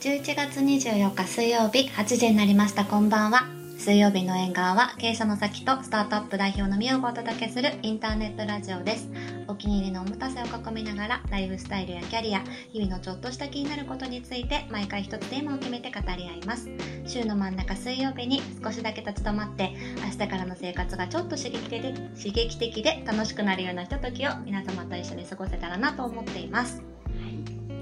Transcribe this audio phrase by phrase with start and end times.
[0.00, 2.84] 11月24日水曜日8時になりました。
[2.84, 3.46] こんばんは。
[3.78, 9.08] 水曜日の縁側は経営者の先とスタートアップ代表のみをお届けするインターネットラジオです。
[9.48, 12.40] お気に入りのおもたせを囲みながらライフスタイルやキャリア
[12.72, 16.68] 日々のちょっとした気になることについて毎回一つテーマを決めて語り合います。
[17.06, 19.72] 週の真ん中水曜日に少しだけ立ち止まって
[20.04, 26.95] 明日からの生活がちょっと刺激的で刺激的で楽しくなるようなひとときを皆様と一緒に過ごせたらなと思っています。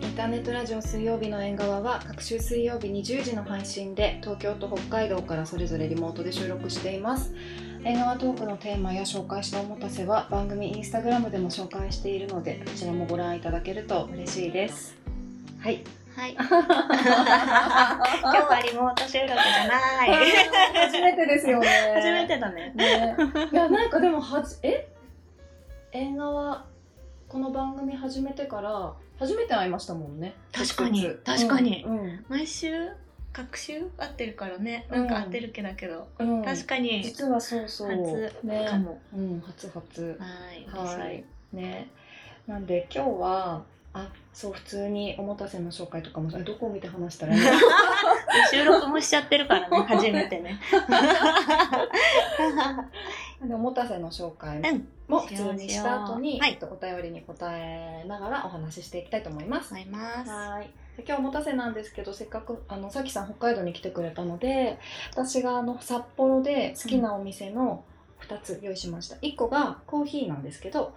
[0.05, 7.33] インターネットラジオ水曜日の縁側は各週水曜日20時の配信で東京と北海道からそれぞれリモートで収録しています。
[7.85, 14.95] 縁側トークのテーマや紹介したおもたせは番組インスタグラムでも紹介しているのでこちらもご覧いただけると嬉しいです。
[15.59, 15.83] はい。
[16.15, 16.33] はい。
[16.37, 19.37] 今日はリモート収録じゃ
[19.69, 20.11] ない。
[20.87, 21.67] 初めてですよね。
[21.95, 22.75] 初めてだね。
[22.77, 23.17] ね。
[23.51, 24.87] いやなんかでもはじえ？
[25.93, 26.67] 縁側
[27.27, 30.35] この番組始めてから初めて会いましたもんね。
[30.53, 31.85] 確かに確かに。
[31.85, 32.91] うん毎週
[33.33, 34.87] 各週会ってるからね。
[34.91, 34.99] うん。
[35.01, 36.45] なんか会ってるけだけど、うん。
[36.45, 37.03] 確かに。
[37.03, 37.91] 実はそうそう。
[37.91, 38.67] 初ね。
[38.69, 39.01] かも。
[39.13, 40.19] うん初初。
[40.21, 41.25] はい。
[41.53, 41.89] ね。
[42.47, 43.63] なんで今日は
[43.95, 47.47] あそう普通におもたせの紹介とかもえどこを見て話したらいいの？
[48.53, 50.61] 収録もしちゃってるからね初めてね
[53.49, 54.89] でおもたせの紹介うん。
[55.09, 56.53] も普通にした後に、はい。
[56.53, 59.75] えっとお便りに答えながらお話ししていきたいと思います。
[59.75, 59.85] はい。
[60.97, 64.79] で今日おもたせなんですけどせっかくあのさきさん北海道に来てくれたので
[65.13, 67.85] 私があの札幌で好きなお店の
[68.21, 70.95] 2つ用意しました、1個がコーヒーなんですけど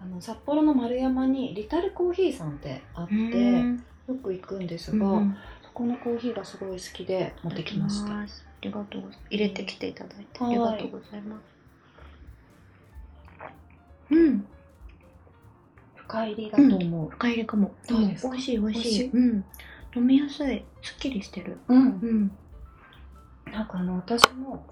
[0.00, 3.84] あの札幌の丸山にリタルコーヒーさんってあってうん。
[4.08, 8.12] よく行くんですが、うんそこのコーヒーがすごい好きで持ってきました。
[8.18, 8.26] あ
[8.60, 9.20] りがとうございます。
[9.30, 10.54] 入れてきていただいてあはい。
[10.54, 11.61] りがとうございます
[14.12, 14.46] うん。
[15.96, 17.10] 深入りだと思う。
[17.10, 17.74] 深入りかも。
[17.88, 18.30] どうですか？
[18.30, 19.10] 美味しい美味しい。
[19.10, 19.44] うん。
[19.96, 20.64] 飲みやすい。
[20.82, 21.58] すっきりしてる。
[21.68, 22.30] うん、うん。
[23.50, 24.64] なんかあの私の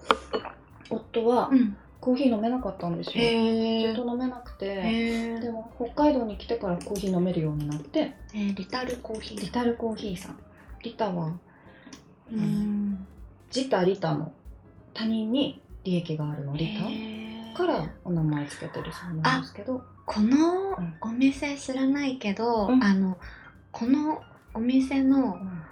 [0.88, 1.76] 夫はうん。
[2.00, 8.14] コーヒー飲めなかったんですよ、ずっと飲めなくて、へでも北海道に来てからコーヒー飲めるようになって。
[8.34, 9.40] えリタルコーヒー。
[9.42, 10.38] リタルコーヒーさん。
[10.82, 11.34] リタは
[12.32, 13.06] うん。
[13.50, 14.32] ジタリタの
[14.94, 16.84] 他人に利益があるのリタ
[17.50, 19.82] からお名前つけてるそうなんですけど。
[20.06, 20.94] このうん。
[21.00, 22.82] お店知らないけど、うん。
[22.82, 23.18] あの
[23.70, 24.22] この
[24.54, 25.62] お店のうん。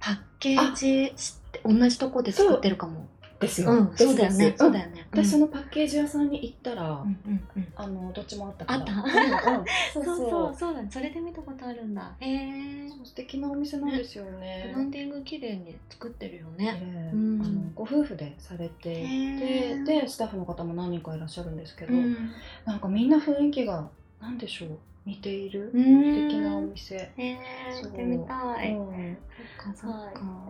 [0.00, 3.08] パッケージ知って同じとこで作ってるかも
[3.44, 4.54] ですよ、うんそうだよね。
[4.56, 5.06] そうだよ、よね。
[5.10, 7.66] 私そののパッケージ屋さんに行ったら、うんうんうん。
[7.76, 8.80] あのどっちもあったから。
[8.80, 8.92] あった？
[8.92, 9.64] うんうん。
[9.92, 10.04] そうう。
[10.04, 10.56] そうう。
[10.58, 10.88] そうだね。
[10.90, 12.12] それで見たことあるんだ。
[12.20, 14.70] へえ素敵なお店なんですよね。
[14.72, 16.72] ブランディング綺麗に作ってるよね。
[16.72, 17.42] ねうん。
[17.42, 19.84] あのご夫婦でされていへてー。
[19.84, 22.16] でスタッフの方も何人かいらっしゃるんですけど、うん。
[22.64, 23.88] なんかみんな雰囲気が
[24.20, 27.38] 何でしょう似ている素素敵なお店、へえ
[27.72, 27.90] そう。
[27.90, 28.76] 行ってみたい。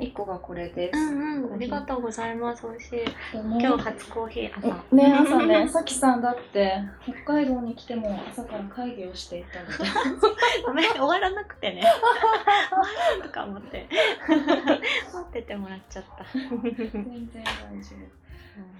[0.00, 1.54] 一個がこれです、うんうん。
[1.54, 2.65] ありがとうございます。
[2.65, 3.04] 美味しい。
[3.32, 4.94] 今日初コーヒー朝。
[4.94, 5.69] ね朝ね。
[5.69, 6.72] さきさんだって
[7.03, 9.75] 北海道に来ても朝から会議をしていたので。
[10.65, 11.82] ごめん終わらなくてね。
[13.25, 13.88] とか思って。
[14.31, 16.25] 待っててもらっちゃった。
[16.32, 18.25] 全然大丈夫。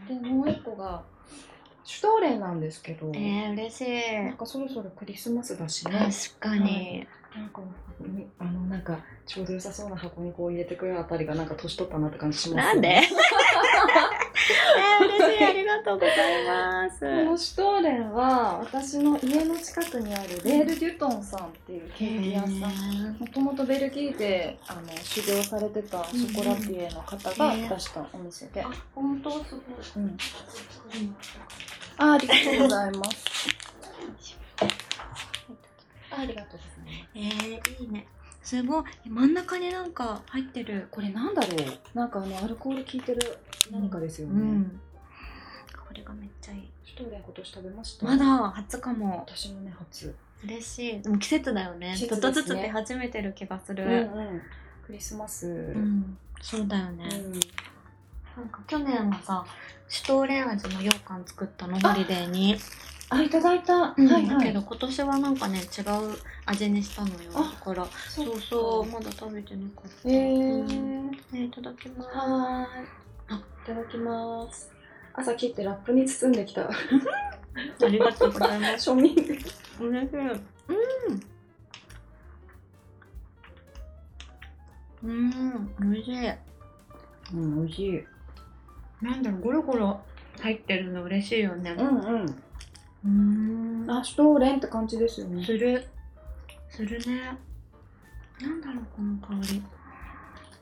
[0.06, 1.03] でもう一個が
[1.84, 4.12] シュトーレンなんですけど、えー、嬉しい。
[4.25, 5.93] なんかそろそろクリスマスだしね。
[6.41, 7.06] 確かに、
[7.37, 7.61] なんか
[8.00, 13.03] みあのなんかちょうど良さそうな箱にこう入れてくるあたりがなんか年取ったなって感じしますなんで？
[14.47, 17.00] えー、嬉しいありがとうございます。
[17.00, 23.16] このシュトーレンは私の家の近くにあるレール・デュトンさんっていうケーキ屋さん。
[23.19, 29.31] もともとベルギーであの修行されてたショコラティエの方が出したお店で、あ本当？
[29.44, 29.62] すごい
[29.97, 30.19] うん、
[31.97, 33.25] あありがとうございます。
[36.11, 36.75] あありがとうございます。
[37.15, 38.06] えー、いいね。
[38.43, 38.84] すごい。
[39.06, 40.88] 真ん中になんか入ってる。
[40.91, 41.99] これなんだろう？
[41.99, 43.38] なんかあのアルコール効いてる
[43.71, 44.81] 何かですよね、うん。
[45.89, 46.71] これがめっちゃいい。
[46.85, 48.07] シュトーレン今年食べました？
[48.07, 49.25] まだ初かも。
[49.27, 50.15] 私もね初。
[50.45, 51.01] 嬉しい。
[51.01, 51.95] でも季節だよね。
[51.97, 53.85] 季ちょっとずつ出始めてる気がする。
[53.85, 54.43] うんうん。
[54.87, 56.00] クリスマス、ううん。
[56.00, 57.09] んそうだよね、
[58.37, 59.47] なんか去年はさ
[59.88, 62.56] シュトーレン味の羊羹作ったのホリデーに、
[63.09, 64.06] あいただいた、うん。
[64.06, 64.38] はいはい。
[64.38, 65.65] だけど今年はなんかね違う
[66.44, 67.87] 味にしたのよだあから。
[68.11, 70.09] そそうそうまだ食べてなかった。
[70.11, 72.11] へえうんねいただきます。
[72.11, 72.87] はーいい
[73.64, 74.70] ただきます。
[75.14, 76.69] 朝切ってラップに包んできた。
[76.69, 78.90] ありがとうございます。
[78.90, 79.52] 庶民嬉しい。
[85.02, 85.11] うん。
[85.11, 86.32] うん美味しい。
[87.34, 88.05] うん美味しい
[89.05, 90.00] なんだろうゴロゴロ
[90.40, 91.75] 入ってるの嬉しいよね。
[91.78, 93.84] うんうん。
[93.84, 93.90] うん。
[93.90, 95.44] あシュトーレンって感じですよね。
[95.44, 95.87] する。
[96.70, 97.38] するね。
[98.40, 99.62] なんだろうこの香り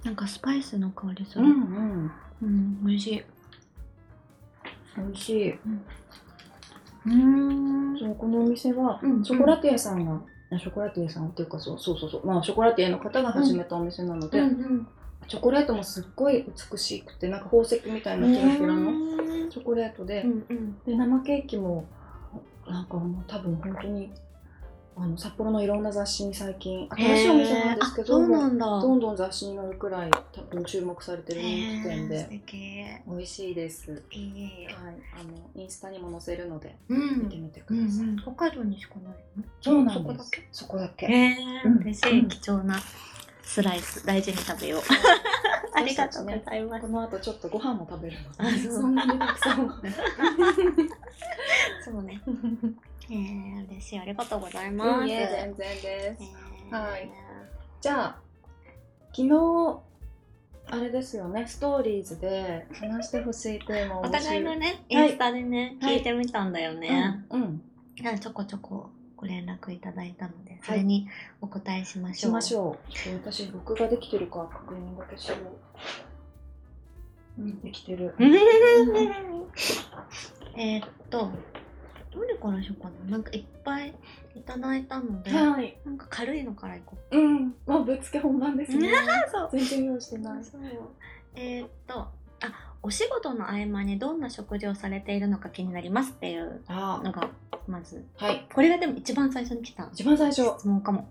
[0.04, 1.44] なんかスパイスの香りする。
[1.44, 2.12] うんうん
[2.42, 3.22] うん、美味しい。
[4.96, 5.58] 美味しい
[7.06, 7.96] うん。
[7.98, 10.20] そうこのお店は、うんショコラティエさんが、
[10.50, 14.86] あショコラティエさんっていうかそうそうそうそうまあショコラティエの方が始めたお店なので、うん
[15.28, 19.50] チョコレートもすっごい美しくてなんか宝石みたいなキラキラのうん。
[19.50, 20.78] チョコレートで,、うんうん。
[20.84, 21.86] で生ケーキも
[22.68, 24.10] なんかもう多分本当に
[24.94, 28.28] あの札幌のいろんな雑誌に最近新しいお店なんですけど、へー。
[28.58, 32.56] どんどん雑誌に載るくらい多分注目されてる人気店で敵。
[33.06, 34.02] 美味しいです。
[34.10, 34.66] いい。
[34.66, 34.74] はい、
[35.20, 38.06] あのインスタにも載せるのでうん見てみてくうんださい。
[38.06, 38.16] うん。
[38.18, 39.44] 北海道にしかないの？
[39.62, 40.48] そうなんですそこだけ？
[40.52, 41.06] そこだけ。
[41.06, 42.28] へえうん嬉しい。
[42.28, 42.78] 貴重な
[43.42, 44.04] スライス。
[44.04, 44.82] 大事に食べよう。
[45.74, 46.88] ありがとうございますこ。
[46.88, 49.80] の後ちょっとご飯も食べるのあで、そんなにたくさんは。
[51.82, 52.20] そうね。
[53.10, 53.98] えー、嬉しい。
[53.98, 55.06] ありがとうございます。
[55.06, 56.22] いいえ全然です。
[56.22, 57.10] えーはい
[57.82, 58.18] じゃあ
[59.14, 59.80] 昨日
[60.70, 67.24] あれですよねストーリーズで話してほしいテーマをお互いのね、イはいンスタでね、はい聞いてみたんだよね。
[67.30, 71.08] うん、うん、ちょこちょこご連絡いただいたので、それに
[71.40, 72.30] お答えしましょう。
[72.30, 73.10] しましょう。
[73.22, 75.36] 私録画できてるか確認だけしよ
[77.38, 77.42] う。
[77.42, 78.14] うん、できてる。
[78.18, 78.34] うん
[80.56, 81.30] えーっと、
[82.12, 83.10] どれからしようかな。
[83.10, 83.94] なんかいっぱい
[84.34, 85.76] いただいたので、はい。
[85.84, 88.90] なんか軽いのからいこうん、まあぶっつけ本番ですね。
[89.32, 90.44] そう全然用意してない。
[90.44, 90.60] そう
[91.34, 92.08] えーっと
[92.40, 97.30] あお仕事の合間にどんな食事をされているのか気になりますっていうあのが
[97.66, 98.46] まずはい。
[98.52, 100.42] これがでも一番最初に来た一番最初。
[100.58, 101.08] 質問かも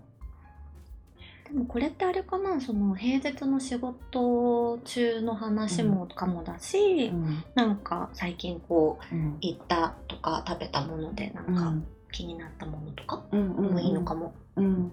[1.52, 7.44] でもこれってあれかなその平日の仕事中の話もかもだし、ん。
[7.54, 9.38] なんか最近こううん。
[9.42, 11.86] 行ったとか食べたものでなんかうん。
[12.10, 13.22] 気になったものとか。
[13.32, 14.92] もいいのかも、うん。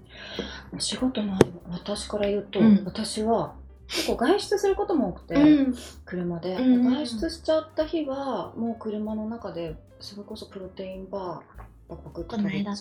[0.75, 1.37] お仕事の
[1.69, 3.53] 私から言うと、うん私は
[3.87, 5.75] 結構外出することも多くて、うん
[6.05, 11.59] 車で、うん外出しちゃった日はもう車の中でそれこそプロテインバー
[11.89, 12.75] パクパクっと食べちゃう、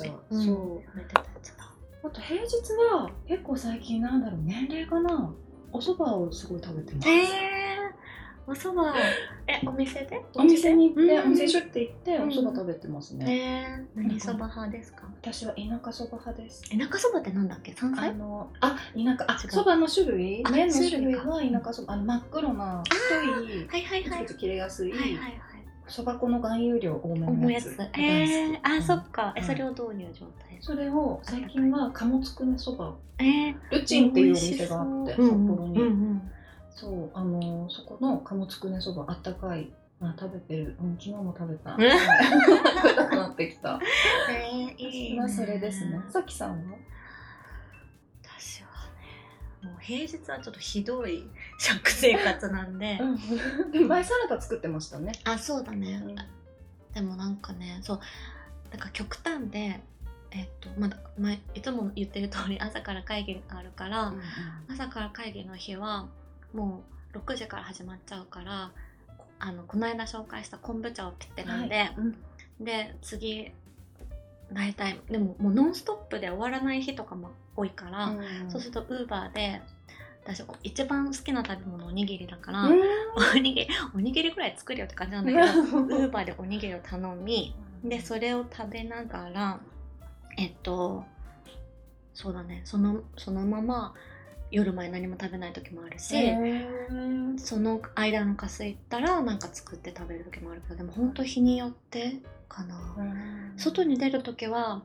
[2.05, 2.53] あと平日
[2.93, 5.35] は結構最近なんだろう年齢かな？
[5.73, 8.89] お蕎麦をすごい食べてます、えー、お蕎麦。
[9.47, 10.23] えお店で？
[10.35, 12.29] お店に行って、うんお店シュッて行っておうん。
[12.31, 13.67] 蕎麦食べてますね、
[13.97, 15.03] えー、何そば派ですか？
[15.21, 16.63] 私は田舎そば派です。
[16.73, 17.75] え中そばってなんだっけ？
[17.75, 18.77] 山あ菜のあ田
[19.27, 19.51] 舎あ違う。
[19.51, 20.43] そばの種類？
[20.47, 24.25] あ麺の種種類は田舎そばあの真っ黒な太いはいはいはい。
[24.25, 24.93] プチプチ切れやすい。
[24.93, 25.41] はいはいはい
[25.89, 27.93] そば粉の含有量多め思うやつのやつ。
[27.93, 29.33] 大えー、あそっか。
[29.37, 29.47] えうん。
[29.47, 30.59] それをどういう状態。
[30.61, 32.95] それを最近は貨物くねそば。
[33.19, 35.33] えー、ルチンっていうお店があって札う。
[35.33, 36.31] ん幌に、うんうん
[36.71, 39.73] そうあのーそこの貨物くねそばあったかい。
[40.01, 41.73] あ食べてる、うん、昨日も食べた。
[41.75, 43.81] うん食べたくなってきた。
[44.31, 45.19] えー、いいね。
[45.19, 46.01] まあそれですね。
[46.09, 46.77] さきさんは？
[48.23, 48.69] 私は
[49.63, 51.25] ねもう平日はちょっとひどい
[51.59, 53.73] 食生活なんで、うん。
[53.73, 56.15] で前サラダ作ってましたね、あそうだね、うん。
[56.95, 58.01] でもなんかねそう。
[58.71, 59.81] だから極端で
[60.31, 64.15] えっとまだ前いつも言ってる通り 朝から会議があるから、
[64.71, 66.07] 朝から会議の日は
[66.55, 68.71] もう6時から始まっちゃうから
[69.19, 71.95] こあのこの間紹介した昆布茶をピッて飲んで、はい。
[71.97, 72.17] うん。
[72.65, 73.53] で次
[74.53, 78.51] 大体でももうノンストップで終わらない日とかも多いから、うん。
[78.51, 79.61] そうするとウーバーで
[80.29, 82.81] 私一番好きな食べ物おにぎりだから、うん。
[83.35, 89.61] おにぎりおにぎりぐらい作るよって感じなんだけどウーバーでおにぎりを頼みでそれを食べながら
[90.37, 91.05] えっと
[92.13, 93.95] そうだねそのそのまま
[94.51, 96.15] 夜まで何も食べない時もあるし、
[97.37, 102.17] その間のかすいったらなんか作って食べる時もあるけどでも本当日によって
[102.49, 102.79] かな、
[103.57, 104.83] 外に出る時は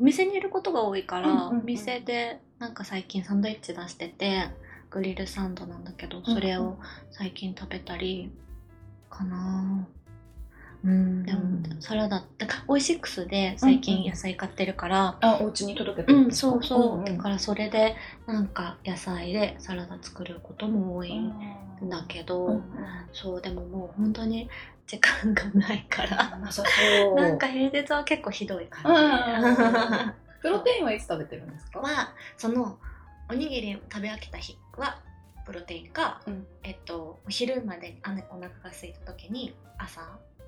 [0.00, 4.48] お店にいることが多いから、お店でなんか最近サンドイッチ出してて
[4.94, 6.78] グリルサンドなんだけどそれを
[7.10, 8.30] 最近食べたり
[9.10, 9.88] かな。
[10.84, 11.24] うん。
[11.26, 11.42] でもう
[11.78, 17.16] んサラダってかオイシックスで最近野菜買ってるからあお家に届けてうん、そうそう、んん。
[17.16, 17.96] だからそれで
[18.26, 21.32] なんか野菜でサラダ作ることも多いん
[21.90, 22.62] だけど、うんうん。
[23.12, 24.48] そうでももう本当に
[24.86, 26.38] 時間がないから。
[26.38, 27.14] なさそう。
[27.16, 31.80] なんか平日は結構ひどいうん感じプロテインはいつ食べてるんですか？
[31.80, 32.78] はその
[33.34, 34.96] おにぎり食べ飽きた日は
[35.44, 36.46] プロテインか、うん。
[36.62, 40.00] えっと昼までにあのお腹が空いた時に朝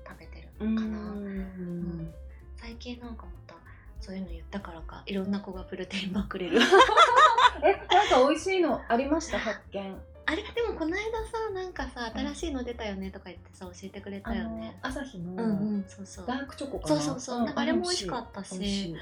[0.07, 2.13] 食べてるうかな、ん。
[2.55, 3.55] 最近なんかまた
[3.99, 6.59] そういうの言ったからかいろんな子がプロテインばっくれる。
[7.61, 9.37] えなんか美味しいのありました？
[9.37, 9.97] 発見。
[10.25, 10.43] あれ？
[10.43, 13.11] でもこの間さなんかさ新しいの出たよね？
[13.11, 14.79] とか言ってさ教えてくれたよね。
[14.81, 15.43] 朝日のうんう
[15.79, 16.25] んそうそう。
[16.25, 17.01] ダークチョコかな？
[17.01, 17.43] そうそうそう。
[17.43, 18.95] なんかあれも美味しかったし。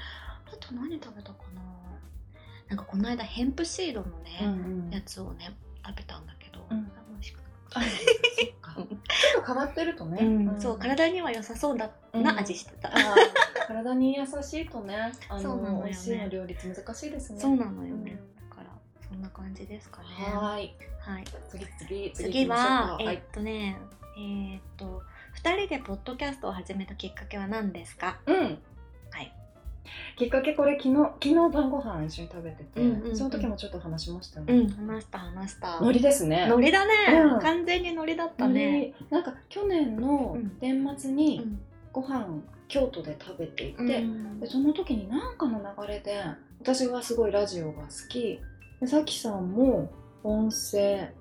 [0.52, 1.62] あと何食べたかな？
[2.68, 4.48] なんかこの間ヘンプシードのね、うん
[4.86, 4.90] うん。
[4.90, 5.54] やつをね
[5.86, 6.84] 食べたんだけど、うん。
[7.12, 7.42] 美味しくな
[7.74, 8.74] あかっそっか。
[8.74, 8.88] ちょっ
[9.40, 10.60] と変わってるとね、た、うん。
[10.60, 12.90] そう体には良さそうだな味してた、
[13.66, 14.28] 体に優し
[14.62, 15.78] いとねあそうなのよね。
[15.78, 17.40] の美味しいの両立難しいですね。
[17.40, 18.50] そうなのよね、うん。
[18.50, 18.70] だから
[19.08, 20.08] そんな感じですかね。
[20.34, 20.74] はーい。
[21.00, 21.24] はい。
[21.48, 23.04] 次次次はえっか。
[23.04, 23.22] はい。
[23.32, 23.78] とね
[24.18, 25.02] えーっと
[25.42, 28.18] 2人でポッドキャストを始めたきっかけは何ですか？
[28.26, 28.36] うん。
[29.10, 29.32] はい
[30.16, 33.16] きっかけこれ昨日昨日晩ご飯一緒に食べてて、うんうんうん。
[33.16, 35.80] その時もちょっと話しましたよね、うん話した話した。
[35.80, 36.46] ノリですね。
[36.48, 36.92] ノリだね、
[37.32, 37.40] うん。
[37.40, 39.06] 完全にノリだったノねリ。
[39.10, 40.56] なんか去年のうん。
[40.60, 41.58] 年末うにん。
[41.92, 42.26] ご飯
[42.68, 44.40] 京都で食べていて、うん。
[44.40, 46.20] でその時に何かの流れで
[46.60, 48.40] 私がすごいラジオが好き。
[48.80, 49.90] でさきさんも
[50.22, 51.12] 音声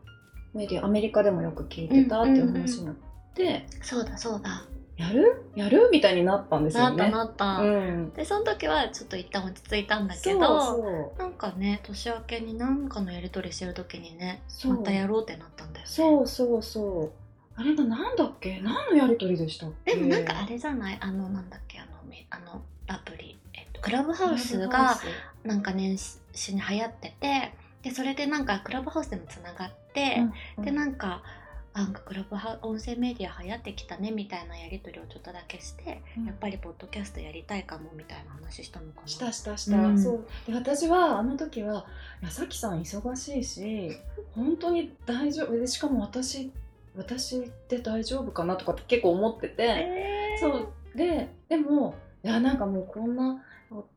[0.53, 2.95] メディアアメリカでもよく聞いてたっていう話になっ
[3.33, 4.65] て、そうだそうだ
[4.97, 5.45] やる？
[5.55, 5.89] やる？
[5.91, 7.15] みたいになったんですなったよね。
[7.15, 15.91] なった、うん、でその時はちょっと一旦落ち着いたんだけどそうなんかね年明けに何かのやり取りしてる時にねまたやろうってなったんだよね。
[15.91, 17.11] そうそうそう。
[17.57, 18.59] あれがなんだっけ？
[18.61, 19.95] 何のやりとりでしたっけ？
[19.95, 20.97] でもなんかあれじゃない？
[21.01, 21.79] あのなんだっけ？
[21.79, 24.97] あのみあのアプリ、えっと、クラブハウスが
[25.43, 25.97] なんか年
[26.33, 30.23] 始に流行っててでそれでなんかクラブハウスでもつながって、
[30.57, 31.44] うんでなんかあ
[31.75, 36.25] なんかクラブハウ音声メディア流行ってきたねみたいなやり取りをちょっとだけして、うん。
[36.25, 39.07] やっぱりポッドキャストやりたいかもみたいな話したのかな。
[39.07, 40.01] したしたした、うん。
[40.01, 40.25] そう。
[40.47, 41.85] で私はあの時は
[42.21, 43.91] いやさきさん忙しいし
[44.33, 45.51] 本当に大丈夫。
[45.51, 46.49] でしかも私
[46.95, 50.39] 私って大丈夫かなとかって結構思ってて、えー。
[50.39, 50.67] そう。
[50.97, 53.43] ででもいやなんかもうこんな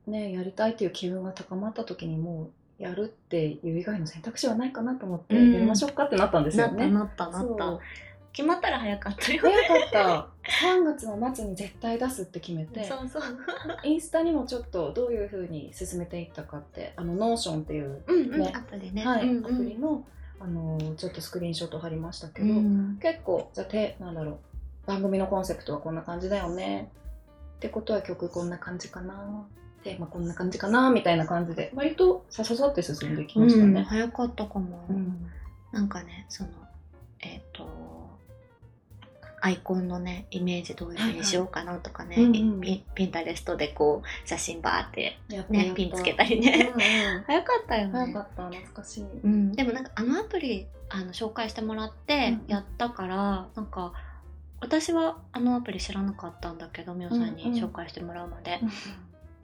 [0.08, 5.52] ねやりたいっていう気分が高まった時にもうやるっていう以外の選択肢はないかなと思って、うん。
[5.52, 6.94] やりましょうかってなったんですなったよね。
[6.94, 7.78] なったなった。
[8.32, 9.42] 決まったら早かったよ。
[9.42, 10.28] 早かった。
[10.68, 13.22] 3月の末に絶対出すって決めてそうそう。
[13.82, 19.44] インスタにもちょっとどういう風に進めていったかってあの Notion っていう、うんうん、ねアプリね、はいうんうん。
[19.46, 20.04] アプリの
[20.40, 22.98] あのちょっとスクリーンショット貼りましたけど、うん。
[23.02, 24.38] 結構じゃあてなんだろう
[24.86, 26.92] 番組のコンセプトはこんな感じだよね。
[27.56, 29.48] ってことは曲こんな感じかな
[29.84, 33.82] テーマこんな感じかなみたいな感じで割とさささって進んできましたうんね。
[33.82, 35.30] 早かったかも、うん。
[35.72, 36.50] なんかねその
[37.20, 37.88] えっ、と
[39.40, 42.40] アイコンのねイメージどういうふうにしようかなとかね、はいはい。
[42.40, 42.60] うんうん。
[42.60, 47.92] ピンタレストでこう写真バーってやったねピンつけたりね、うんうん 早かったよね。
[47.92, 49.04] 早かった懐かしい。
[49.04, 53.92] うん、でもなんかあのアプリあの紹介してもらってうんやったから、なんか
[54.60, 57.64] 私はあのアプリ知らなかったんだけどみおさんにうんうん。
[57.64, 58.60] 紹介してもらうまで、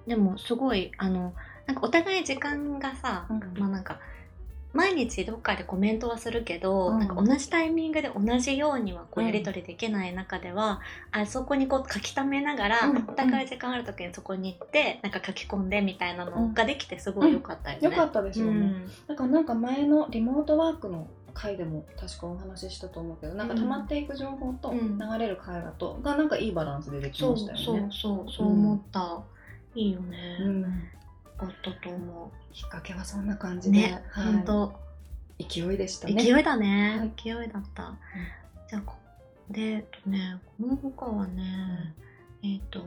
[0.06, 1.34] でもすごいあの
[1.66, 3.40] なんかお互い時間がさ、うん。
[3.58, 3.98] まあなんか
[4.72, 6.98] 毎日どっかでコメントはするけど、うん。
[6.98, 10.80] なんか同じタイミングで同じようにはこうやり取りできない中では、
[11.12, 12.96] あそこにこう書き溜めながら、うん。
[13.08, 17.84] お互い時間ある時にそこに行ってなんか書き込んでみたいなのができてすごい良かったよね。
[17.88, 18.52] よかったですよね。
[18.52, 18.90] うん。
[19.06, 24.98] だからなんか前のリモートワークの回でも確かお話ししたと思うけどなんか溜まっていく情報とうん。
[24.98, 27.88] 流れる会話とがなんかいいバランスでできそうましたそうよね。
[27.92, 29.22] そうそう思った、
[29.74, 30.60] いいよね、うん。
[30.62, 30.68] よ
[31.36, 34.26] かったと思きっかけはそんな感うじで、ね、はい。
[34.26, 34.72] ほんと
[35.38, 36.22] 勢いでしたね。
[36.22, 37.12] 勢いだね、はい。
[37.22, 37.96] 勢いだった、
[38.68, 38.96] じゃあこ
[39.50, 41.94] でえっとねこの他はね、
[42.42, 42.86] えっ、と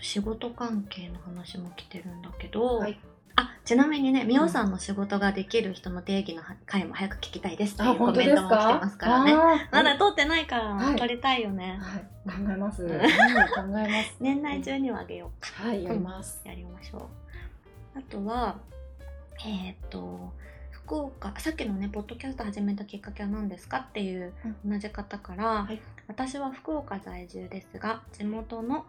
[0.00, 2.98] 仕事関係の話も来てるんだけど、はい
[3.36, 9.34] あちなみにねみおさんの仕事ができる人の定義の回も早く聞きたいですっていあうコメントも来てかますからね。
[9.70, 12.46] まだ通ってないから、はい撮りたいよね、はい。
[12.46, 12.86] 考えます。
[12.86, 14.16] 考えます。
[14.20, 15.30] 年内中にはあげよ
[15.62, 16.42] うはいやります。
[16.44, 17.08] やりましょ
[17.94, 17.98] う。
[17.98, 18.56] あとは
[19.44, 20.32] えっ、と
[20.70, 24.32] 福岡さっきのねポッドキャスト始めたきっかけは何ですかっていう
[24.64, 25.80] 同じ方から、はい。
[26.08, 28.86] 私は福岡在住ですが地元の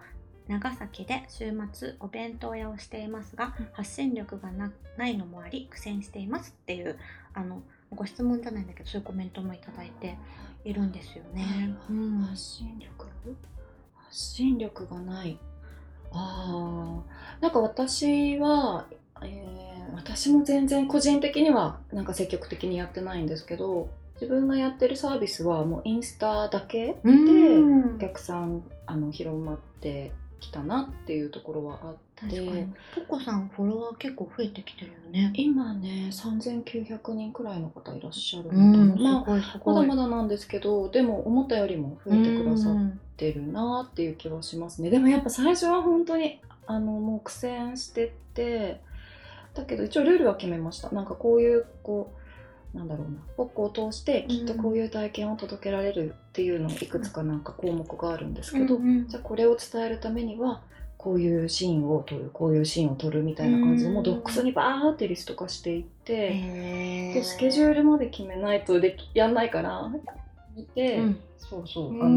[0.47, 3.67] 長崎で週末お弁当屋をしていますがうん。
[3.73, 6.97] 発信力がなないのもあり苦戦していますっていう
[7.33, 10.17] あのご質問じゃないんだけどそういうコメントもいただいて
[10.65, 11.75] いるんですよね。
[11.89, 12.21] うん。
[12.21, 13.07] 発信力？
[13.95, 15.37] 発信力がない。
[16.11, 17.41] あー。
[17.41, 18.87] なんか私は、
[19.21, 19.63] えー
[19.95, 27.95] 私も全然個人的にはなんか積極的にやってないんですけど自分がやってるサービスはもうインスタだけでうん。
[27.95, 30.11] お客さんあの広まって
[30.43, 31.99] きたなっていうところはあって。
[32.95, 35.33] ポコさんフォロワー結構増えてきてるよね。
[35.35, 39.25] 今ね3900人くらいの方いらっしゃるのかうん、な、ま。
[39.65, 44.89] まだまだなんですけどでも思ったよりも増えてくださっうんてるなっていう気はしますね。
[44.89, 48.81] でもやっぱ最初は本当にあのもう苦戦してって
[49.53, 50.89] だけど一応ルールは決めました。
[50.91, 52.22] なんかこういうこう
[52.73, 60.61] なんだろうなポックを通してきっとこういう体験を届けられるっていうのをいくつかなんか項目があるんですけど、うんうんじゃあこれを伝えるためには
[60.97, 69.91] こういうシーンを撮るこういうシーンを撮るみたいな感じでうんもうドックスにバーってリスト化していって、へでスケジュールまで決めないとできやんないから
[70.55, 71.19] 見て、うん。
[71.37, 72.09] そうそううあの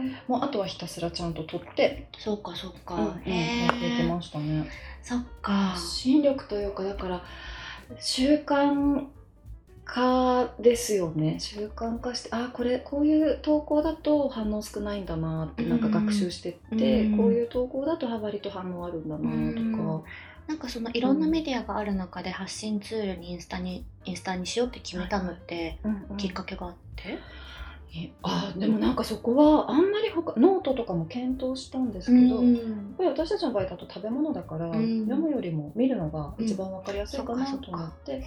[0.00, 4.68] んもうあとはひたすらちゃんと撮って、そうかそうか、うんやっていきえましたね。
[5.02, 5.52] そっか。
[5.52, 7.22] 発信力というかだから
[8.00, 9.06] 習慣
[9.84, 11.38] 化ですよね。
[11.38, 20.02] 習慣化してあこれこういう投稿だと反応少ないんだなってなんか学習してって、うんこういう投稿だと割と反応あるんだなとか、
[20.46, 26.16] なんかそのいろんなメディアがある中で発信ツールにインスタにインスタにしようって決めたのってうんうん。
[26.16, 27.18] きっかけがあって、え
[28.22, 32.54] あでもなんかそこはあんまり他ノートとかも検討したんですけど、やっ
[32.96, 35.04] ぱり私たちの場合だと食べ物だから、うん。
[35.04, 38.22] 読むよりも見るのが一番わかりやすいかなと思って、で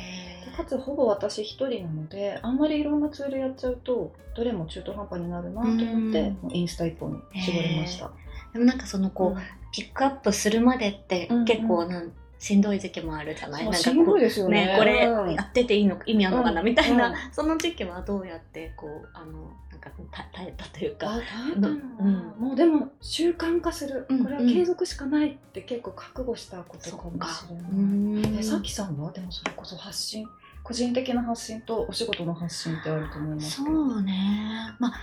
[0.56, 6.34] かつほぼ私一人なのであんまりいろんなツールやっちゃうとどれも中途半端になるなと思って、うん。
[6.42, 8.12] もうインスタ一本に絞りました。
[8.54, 9.42] でもなんかそのこう、
[9.72, 11.46] ピックアップするまでってうんうん。
[11.46, 14.66] 結構なんしんどい時期もあるじゃない、なんかこうですよね。
[14.66, 15.34] ねこれうん。
[15.34, 15.96] やってていいの？
[15.96, 16.68] か意味あるのかな、うん。
[16.68, 17.16] みたいな、うん。
[17.32, 21.08] その時期はどうやってこうあのなんかた耐えたというか。
[21.10, 22.34] あ耐えたのは、うん。
[22.38, 28.44] もうでも習慣化する、うんこれは継続しかないって結構覚悟したことかもしれない。
[28.44, 29.12] さきさんは？
[29.12, 30.28] でもそれこそ発信。
[30.64, 34.74] 個人的な発信とお仕事の発信ってあると思いますそうね。
[34.80, 34.94] まあ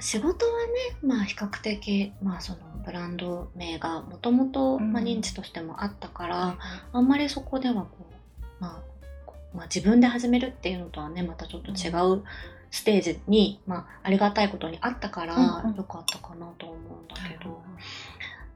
[0.00, 0.72] 仕事はね
[1.02, 6.58] まあ比較的まあそのブランド名がもともとうん認知としてもあったから、
[6.92, 8.82] あんまりそこではこう、ま
[9.26, 12.22] あ、まあ自分で始めるっていうのとはねまたちょっと違う
[12.74, 15.76] ステージに、まあ、ありがたいことにあったから、うんうん。
[15.76, 17.62] よかったかなと思うんだけど、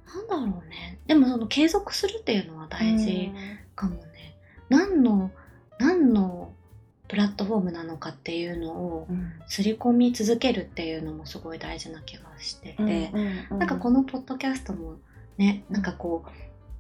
[0.07, 0.99] なんだろうね。
[1.07, 3.31] でもその継続するっていうのは大事
[3.77, 4.37] かもね、
[4.69, 5.31] 何の
[5.79, 6.53] 何の
[7.09, 9.33] プラットフォームなのかっていうのをうん。
[9.47, 14.97] 刷り込み続けるっていうのもすごい大事な気がしてて、うんうんうんなんかこのポッドキャストも
[15.39, 16.31] ね、なんかこう、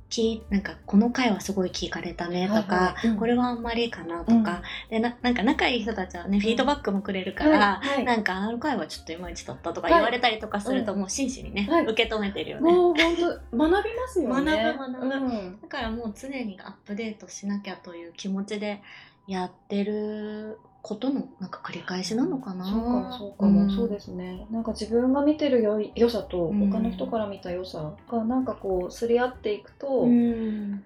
[0.08, 3.08] きなんかこの回はすごい聞かれたねとか、はいはい。
[3.08, 3.16] うん。
[3.18, 7.96] これはあんまりかなとか、でななんか仲いい人たちはね、フィードバックもくれるから、はい。
[7.96, 8.04] はい。
[8.04, 9.94] なんかあの回はちょっといまいちだったとかはい。
[9.94, 11.00] 言われたりとかすると、うん。
[11.00, 11.84] もう真摯にね、はい。
[11.84, 12.72] 受け止めてるよね。
[12.72, 14.74] もう本当学びますよね。
[14.78, 15.26] 学ぶ学ぶ。
[15.26, 18.82] うんだからもう常にアップデートしなきゃという気持ちで
[19.28, 22.64] やってることのなんか繰り返しなのかな？
[22.64, 23.70] そうかもそうかも、ん。
[23.70, 24.46] そうですね。
[24.50, 26.70] なんか自分が見てるよ良さとうん。
[26.70, 30.82] 他の人から見た良さがなんかこうすり合っていくと、うん。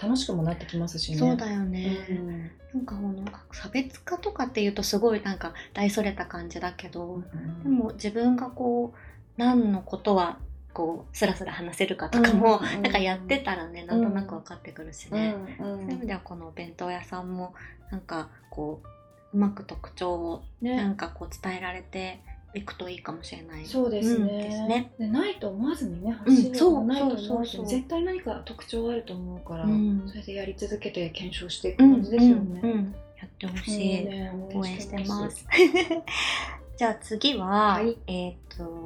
[0.00, 1.18] 楽しくもなってきますしね。
[1.18, 2.06] そうだよね。
[2.08, 2.50] うん。
[2.72, 7.22] なんかこの差別化とかっていうとすごいなんか大それた感じだけど、
[7.62, 8.98] でも自分がこう
[9.36, 10.38] 何のことは
[10.74, 17.54] こうスラスラ話せるかとかも、うんなんかやってたらねなんとなく分かってくるしね、うんうんそういう意味ではこのお弁当屋さんも
[17.90, 18.82] なんかこ
[19.32, 22.20] ううまく特徴をなねんかこう伝えられて
[22.54, 23.64] いくといいかもしれない。
[23.66, 32.60] そうですね,、うんでないと思わずにねうん発信力もないと思う絶対何か特徴あると思うから、うんそれでやり続けて検証していくうん感じですよね。
[32.62, 34.04] うんうんやってほしい。
[34.04, 35.30] ね応援してま。
[35.30, 35.46] す。
[36.76, 38.83] じゃあ次は、はいえっ、と、何にしようかな。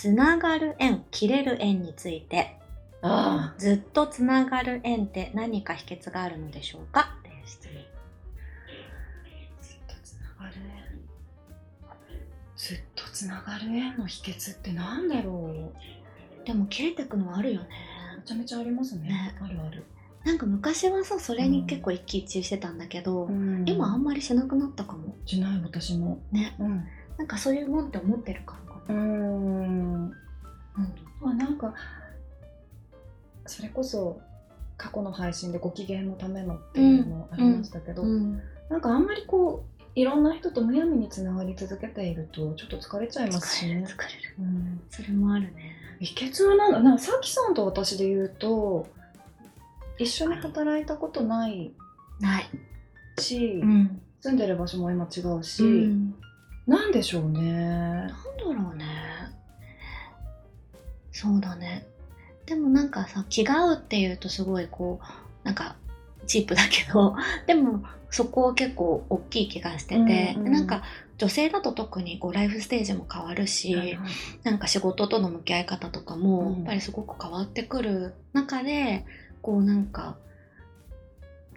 [0.00, 2.56] つながる縁、切れる縁について、
[3.02, 7.18] あずっとつながる縁って何か秘訣があるのでしょうか？
[7.20, 7.74] っていう質問。
[9.60, 11.86] ずっとつながる縁。
[12.56, 15.70] ずっとつながる縁の秘訣ってなんだろ
[16.42, 16.46] う？
[16.46, 17.68] でも切れてくのはあるよね。
[18.16, 19.08] めちゃめちゃありますね。
[19.08, 19.36] ね。
[19.38, 19.84] あるある、
[20.24, 23.68] なんか昔はさ、それに結構一喜一憂してたんだけど、ん。
[23.68, 25.14] 今あんまりしなくなったかも。
[25.26, 26.22] しない私も。
[26.32, 26.56] ね。
[26.58, 26.86] うん。
[27.18, 28.98] なんかそういうもんって思ってるからかうな。
[28.98, 30.10] んうん。
[31.20, 31.74] まあなんか
[33.46, 34.20] それこそ
[34.76, 38.40] 過去の配信でご機嫌のためのっていうのもありましたけど、うん。
[38.68, 44.36] なんかあんまりこういろんな人とむやみにつながり続けているとちょっと疲れちゃいますしね疲れる、。
[44.38, 45.76] うん、それもあるね。
[46.00, 48.86] 秘訣はなんだなんかさきさんと私で言うと
[49.98, 51.72] 一緒に働いたことない
[52.20, 52.48] ない。
[53.18, 54.00] し、ん。
[54.20, 56.14] 住んでる場所も今違うし、うん
[56.70, 57.40] なんでしょうね。
[57.40, 58.86] なんだろうね。
[61.10, 61.84] そうだね。
[62.46, 65.74] でもなんかさ気が合うっていうとすごいこうなんか
[66.28, 67.16] チープだけど。
[67.48, 70.52] でもそこは結構大きい気がしてて、うんうん。
[70.52, 70.84] なんか
[71.18, 74.08] 女性だと特にこうライフステージも変わるし、はいはい。
[74.44, 76.54] なんか仕事との向き合い方とかもうん。
[76.58, 79.04] やっぱりすごく変わってくる中で
[79.42, 80.16] こうなんか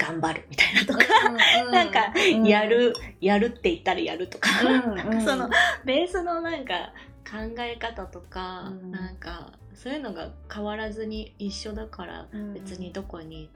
[0.04, 1.06] 頑張るみたいなとか、
[1.72, 2.14] なんか
[2.46, 5.50] や、る、やるって言ったらやるとか、うんなんかその
[5.86, 8.92] ベースのなんか考え方とか、うん。
[8.92, 12.54] なんかそういうのが変わらずに一緒だからうん。
[12.54, 13.50] 別にどこに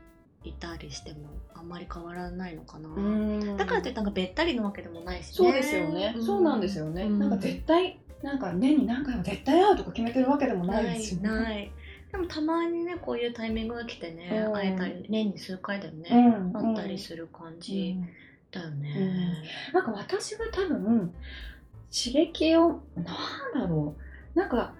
[0.43, 1.17] いたりしても
[1.53, 3.57] あんまり変わらないのかな、うん。
[3.57, 5.33] だからといってなんかべったりのわけでもないしね。
[5.33, 7.19] そうですよね、そうなんですよね、うん。
[7.19, 11.29] なんか絶対なんか年に何回も絶対会うとか決めてるわけでもないですよね。
[11.29, 11.71] ない
[12.17, 14.53] でもたまにねこういうタイミングが来てね、うん。
[14.53, 16.53] 会えたり年に数回だよね、うん。
[16.53, 17.95] 会ったりする感じ
[18.51, 21.13] だよね、なんか私は多分
[21.91, 23.05] 刺激をなん
[23.53, 23.95] だろ
[24.35, 24.39] う。
[24.39, 24.73] なんか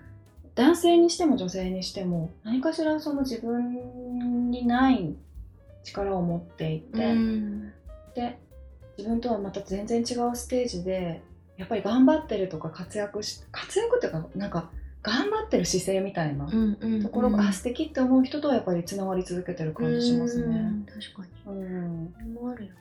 [0.55, 5.15] 男性にしても女性にしても何かしらその自分にない
[5.83, 7.73] 力を持っていて、うん。
[8.15, 8.39] で
[8.97, 11.21] 自分とはまた全然違うステージで
[11.57, 14.71] やっぱり頑張ってるとか活躍し活躍っていうかなんか
[15.07, 20.45] 頑張ってる姿勢みたいなうんうんところが、あ素敵って思う人とはやっぱりつながり続けてる感じしますね。
[20.45, 21.57] うん確かに。
[21.57, 22.33] うん。
[22.33, 22.73] もあるよ。
[22.73, 22.77] ね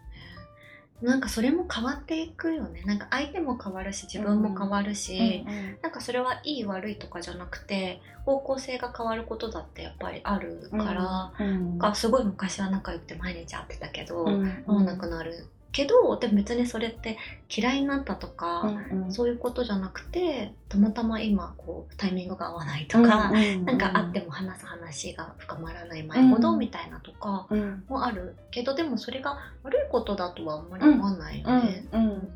[1.02, 2.82] なんかそれも変わっていくよね。
[2.86, 5.44] なんか相手も変わるし自分も変わるし、
[5.82, 17.18] なんかそれはいい悪いとかじゃなくて方向性が変わることだってやっぱりあるから、うんがすごい昔は仲良くて毎日会ってたけど、うん会わなくなるけどでも別にそれって
[17.54, 19.12] 嫌いになったとか、うんうん。
[19.12, 26.60] そういうことじゃなくてたまたま今こうタイミングが合わないとか、なんか会っても話す話が深まらない前ほどうん。
[26.60, 27.84] みたいなとかうん。
[27.90, 31.86] もあるけどでもそれが悪いことだとはあんまり思わないよね。
[31.92, 32.28] うんうん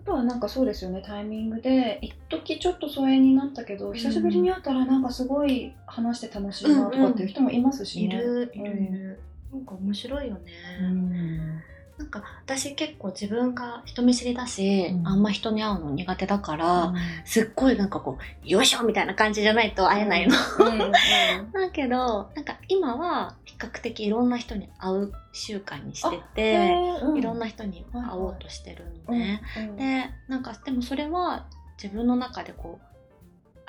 [0.00, 1.02] あとはなんかそうですよね。
[1.04, 8.16] タイミングで一時ちょっと疎遠になったけど、ん久しぶりに会ったらなんかすごい話して楽しいなとかっていう人もいますしね。
[8.16, 9.20] いるいうんるいる、
[9.52, 10.40] なんか面白いよね。
[10.82, 11.62] うん
[11.98, 15.08] なんか私結構自分が人見知りだし、うん。
[15.08, 20.36] あんま人に会うの苦手だから、すっごいなんかこうよいしょみたいな感じじゃないと会えないの。
[20.60, 20.92] うんうん
[21.52, 26.72] だけどなんか今は比較的いろんな人に会う習慣にしてて、
[27.16, 29.40] いろんなな人に会おうとしてるのね。
[29.56, 29.76] うん。
[29.76, 31.46] でなんかでもそれは
[31.82, 32.97] 自分の中でこう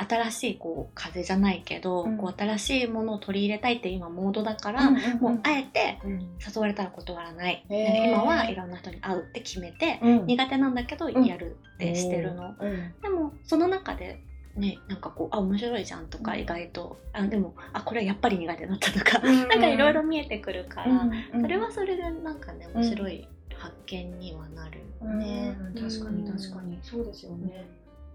[0.08, 2.18] 新しいこう風じゃないけど、うん。
[2.18, 6.20] こう新しいものを取り入れたいって今モードだから、うんうんもうあえてうん。
[6.20, 8.10] 誘われたら断らない、へー。
[8.10, 10.26] 今はいろんな人に会うって決めて、うん。
[10.26, 11.26] 苦手なんだけどん。
[11.26, 12.94] やるってしてるの、うん。
[13.02, 14.24] でもその中で
[14.56, 16.40] ねなんかこうあ面白いじゃんとかうん。
[16.40, 25.82] 意外と、あでもあこれやっぱり苦手だったとか、うんなんかいろいろ見えてくるから、うんそれはそれでなんかね面白い発見にはなるよね、うん。
[25.82, 26.80] 確かに確かに。
[26.82, 27.68] そうですよね。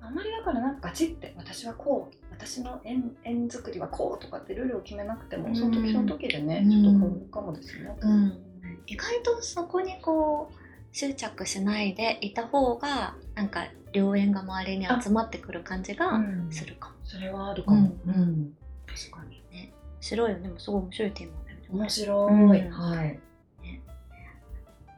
[0.06, 5.56] あんまりだからなんかガチって私はこう私の円円作りはこうとかってルールを決めなくても、うん。
[5.56, 6.70] その時その時でね、うん。
[6.70, 7.96] ちょっと変わるかもですね。
[8.00, 8.38] うん。
[8.86, 10.54] 意外とそこにこう
[10.92, 16.48] 執着しないでいた方がなんか良縁が周りに集まってくる感じがうん。
[16.50, 17.96] するかも、それはあるかも。
[18.06, 18.14] うん。
[18.14, 18.54] うん。
[18.86, 19.72] 確かにね。
[20.00, 20.50] 面白いよね。
[20.58, 21.64] すごい面白いテーマだよね。
[21.70, 22.60] 面白い。
[22.60, 22.70] うん。
[22.70, 23.20] はい。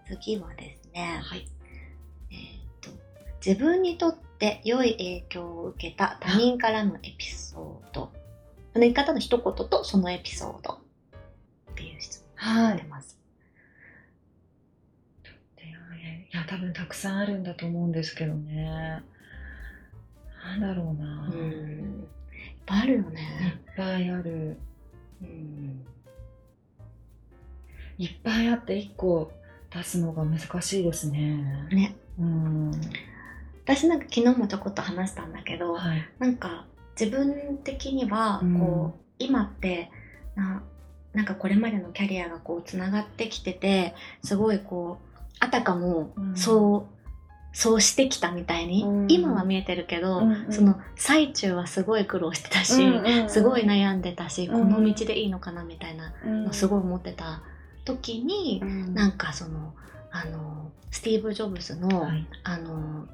[0.09, 1.49] 次はですね、はい。
[2.31, 2.41] えーっ
[2.81, 2.91] と
[3.45, 4.26] 自分にとって
[4.65, 8.13] 良い影響を受けた他人からのエピソード
[8.73, 10.75] その言い方の一言とそのエピソード
[11.73, 13.19] っていう質問はいが出ます、
[15.59, 19.03] いや多分たくさんあるんだと思うんですけどね。
[20.45, 21.31] なんだろうな。
[21.33, 24.59] うん、いっいっぱいあるよね、ぱいある。
[25.23, 25.87] うん
[27.99, 29.33] いっぱいあって一個
[29.71, 31.69] 出すのが難しいですね。
[31.71, 32.71] ねうん。
[33.67, 36.09] 私なんか昨日もちょこっと話したんだけど、はい。
[36.21, 36.67] なんか
[36.99, 38.59] 自分的にはうん。
[38.61, 39.91] こう、今って
[40.37, 40.63] な
[41.13, 46.37] なんかこれまでのキャリアがこうつながってきててすごいこうあたかもうん。
[46.37, 46.97] そう、
[47.53, 49.07] そうしてきたみたいに、うん。
[49.09, 50.53] 今は見えてるけど、うんうん。
[50.53, 52.75] その最中はすごい苦労してたし、
[53.29, 56.83] すごい悩んでたし、うんこの道でいいのかなみたいなのすごいい。
[56.83, 57.43] 思ってた
[57.85, 58.95] 時に、うん。
[58.95, 59.75] なんかその
[60.13, 62.27] あのスティーブ・ジョブズの、はい。
[62.45, 63.09] あの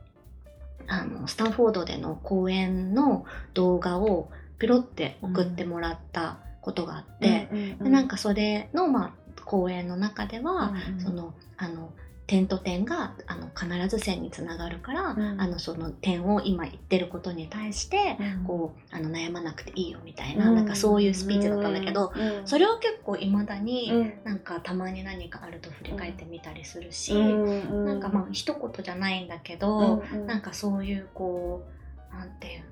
[0.88, 7.48] あのスタンフォードでの講演の動画をピロって送ってもらったことがあって、
[7.82, 11.92] でなんかそれの、まあ、講演の中では、そのあの
[12.32, 15.38] 点と点があの必ず線につながるから、うん。
[15.38, 18.16] あのその点を今言ってることに対して、
[18.46, 22.10] こうあの悩まなくていいよみたいな,、なんかそういうスピーチだったんだけど、
[22.46, 31.66] それを結構いまだに、なんかたまに何かあると振り返ってみたりするし、ななんかまあ一言じゃないんだけど、なんかそういうこ
[32.10, 32.66] うなんていうの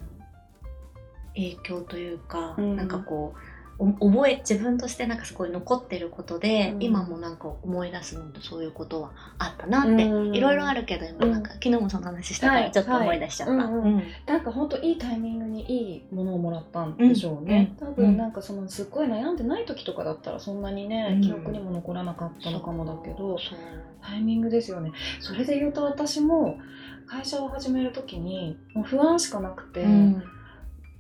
[1.35, 2.77] 影響というか、うん。
[2.77, 3.50] なんかこうお
[3.81, 6.83] 覚え自分としてなんかすごい残ってることで、うん。
[6.83, 10.35] 今もなんか思い出すのとそういうことはあったなって、うん。
[10.35, 13.55] いろいろあるけど今なんか、昨日もその話したかはいらちょっと思い出しちゃった。
[13.55, 14.03] なん
[14.45, 17.89] か本当いいタイミングにいいものをもらったんでしょうね、うん。
[17.89, 21.21] 多分なんかそのすっごい悩んでない時とかだったらそんなにね、うん。
[21.23, 23.39] 記憶にも残らなかったのかもだけど
[24.03, 24.93] タイミングですよね。
[25.21, 26.59] それで言うと私も
[27.07, 30.23] 会社を始める時にもう不安しかなくて、うん。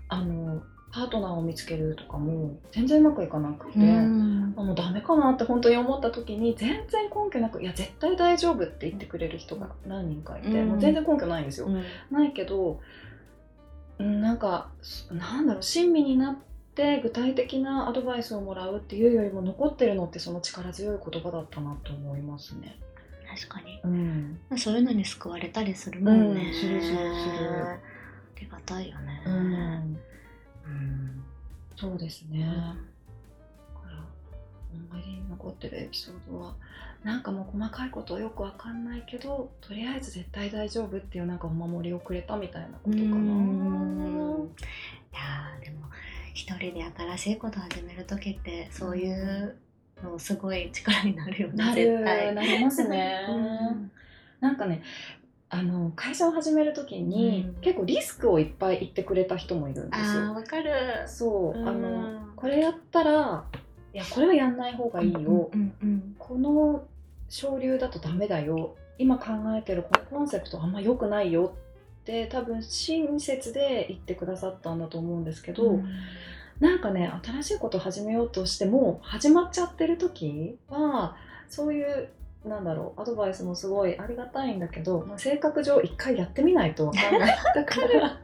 [0.08, 4.54] あのパートナーを見つけるとかも全然うまくいかなくて、うん。
[4.56, 10.68] あもうダメかなって本当に思った時に全然根拠なく「いや絶対大丈夫」って言ってくれる人が何人かいて、うん。
[10.70, 11.66] もう全然根拠ないんですよ。
[11.66, 11.82] うん。
[12.10, 12.80] ないけど
[13.98, 14.70] うんなんか
[15.12, 16.36] なんだろう親身になっ
[16.74, 22.78] て具体的なアドバイスをもらうっていうよりも残ってるのってその力強い言葉だったなと思いますね。
[23.32, 23.80] 確かに。
[23.84, 27.64] うん、そういうのに救われたりするもんね、うんするするする。
[27.64, 27.78] あ
[28.40, 29.22] りがたいよね。
[29.26, 30.00] うん
[30.66, 31.24] うん
[31.76, 32.46] そうですね。
[34.72, 36.54] 思い出に残ってるエピソードは
[37.02, 43.06] なんかもう細かいことはよくわかんないけどとりあえず絶対大丈夫っていうなんかお守りをくれたみたいなことかな。
[43.06, 44.50] うん
[45.12, 45.86] いやーでも
[46.34, 46.84] 一人で
[47.16, 49.56] 新しいこと始める時ってそういう
[50.02, 53.26] のすごい力になるよねな絶対るなりますね。
[53.28, 53.90] うん
[54.40, 54.82] なんかね
[55.52, 57.60] あの会社を始める時に、うん。
[57.60, 60.32] 結構リスクをいっぱい言ってくれた人もいるんですよ。
[60.32, 60.72] わかる。
[61.08, 63.44] そう、あのうんこれやったら
[63.92, 66.84] いやこれはやんない方がいいよ、うんうんこの
[67.28, 68.76] 潮流だとダメだよ。
[68.96, 71.52] 今考えてるこのコンセプトあんま良くないよ。
[72.02, 75.88] って多分親切で言ってくださったんだと思うんですけど、うん。
[76.60, 81.16] なんかね新しいこと始めようとしても始まっちゃってる時は
[81.48, 82.08] そういう
[82.44, 87.38] なんだろうアドバイスもすごいありがたいんだけど、まあ、性格上一回やってみないと分かんない。
[87.54, 88.18] だから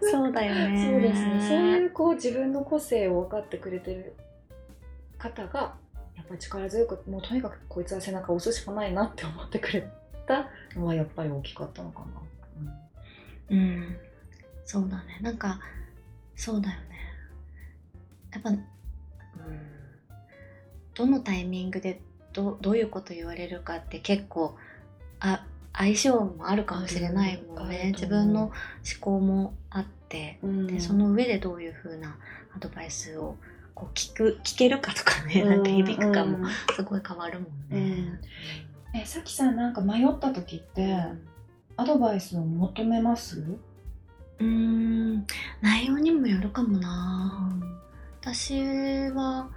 [0.00, 0.90] そうだよね。
[0.90, 1.48] そうですね。
[1.48, 4.14] そういうこう自分の個性を分かってくれてる
[5.18, 5.74] 方が
[6.16, 9.86] やっぱり力強くもうとにかくこいつは背中を押すしかないなって思ってくれ
[10.26, 12.76] たのはやっぱり大きかったのかな。
[13.50, 13.96] うん。
[14.64, 15.18] そうだね。
[15.20, 15.60] なんか
[16.34, 16.84] そうだよね。
[18.32, 18.64] やっぱ、うん、
[20.94, 22.00] どのタイミングで
[22.34, 24.56] どどういうこと言われるかって結構
[25.20, 27.92] あ相性もあるかもしれないもんね。
[27.94, 28.52] 自分の思
[29.00, 30.38] 考もあって。
[30.42, 30.66] うん。
[30.66, 32.16] でその上でどういう風な
[32.54, 33.36] アドバイスを
[33.74, 38.20] こう聞く聞けるかとかねなんか響くかもすごい変わるもんね。
[38.94, 40.96] えさきさんなんか迷った時って
[41.76, 43.40] アドバイスを求めます、
[44.38, 45.26] うーん。
[45.60, 47.50] 内容にもよるかもな。
[48.20, 49.48] 私は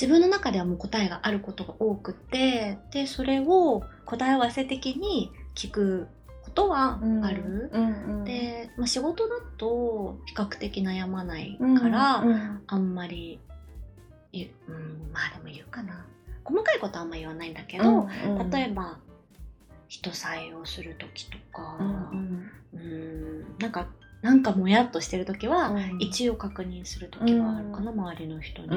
[0.00, 6.08] 自分の中ではもう答えがあることが多くてでそれを答え合わせ的に聞く
[6.44, 12.62] ことはある、うんうん、で、まあ、仕事だと比較的悩まないうんから、うん。
[12.66, 13.40] あんまり
[14.32, 16.06] 言う、うん、まあでも言うかな。
[16.44, 18.98] 細かいことはあんま言わないんだけど、うん例えば
[19.88, 22.50] 人採用する時とか、うん。
[22.74, 23.88] うんなんか
[24.26, 25.96] なんかもやっとしてる時は、うん。
[26.00, 28.68] 一応確認する時はあるかな、周りの人に、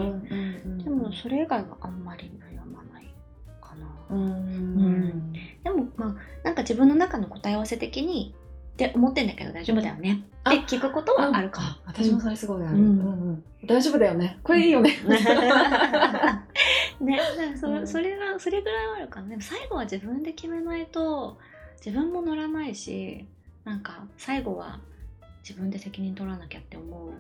[0.84, 3.12] でもそれ以外はあんまり悩まない
[3.60, 5.34] かな、うんうん
[5.64, 8.36] でもまあなんか自分の中の答え合わせ的に
[8.74, 10.24] って思ってんだけど大丈夫だよね。
[10.44, 12.78] あって聞くことはあるか私もそれすごいある、
[13.66, 14.38] 大丈夫だよね。
[14.44, 14.92] これいいよね。
[17.02, 17.20] ね、
[17.60, 17.88] そ,、うん。
[17.88, 19.30] それがそれぐらいはあるかな。
[19.30, 21.40] でも最後は自分で決めないと
[21.84, 23.26] 自分も乗らないし
[23.66, 24.80] なんか最後は
[25.44, 27.12] 自分で責任取らなきゃって思う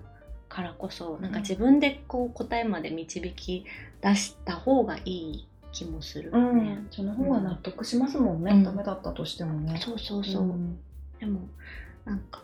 [0.47, 3.65] からこそなんか自分でこう答えまで導き
[4.01, 6.73] 出した方がいい気もする、うね。
[6.73, 6.87] ん。
[6.89, 8.63] その方が納得しますもんね、うん。
[8.63, 9.79] ダメだったとしてもね。
[9.79, 10.79] そうそうそう、ん。
[11.19, 11.41] でも
[12.05, 12.41] なんか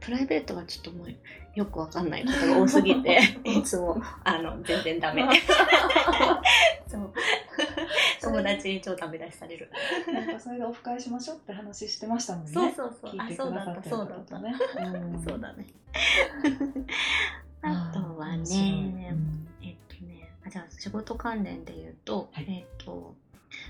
[0.00, 1.14] プライベートはちょっともう
[1.54, 5.24] よくわかんないことが多すぎて いつもあの全然ダメ。
[6.88, 7.12] そう。
[8.22, 9.70] 友達に超ダメ出しされる。
[10.12, 12.52] なんかそれでオフ会しましょうって話してましたもんね。
[12.52, 13.12] そうそうそう。
[13.12, 14.36] 聞いてあそうだっくださったてるそうだった。
[14.36, 15.22] 方とね、うん。
[15.24, 15.66] そうだね。
[17.62, 19.48] あとはねうん。
[19.62, 22.46] えっとねあじゃあ仕事関連で言うと、はい。
[22.48, 23.14] えっと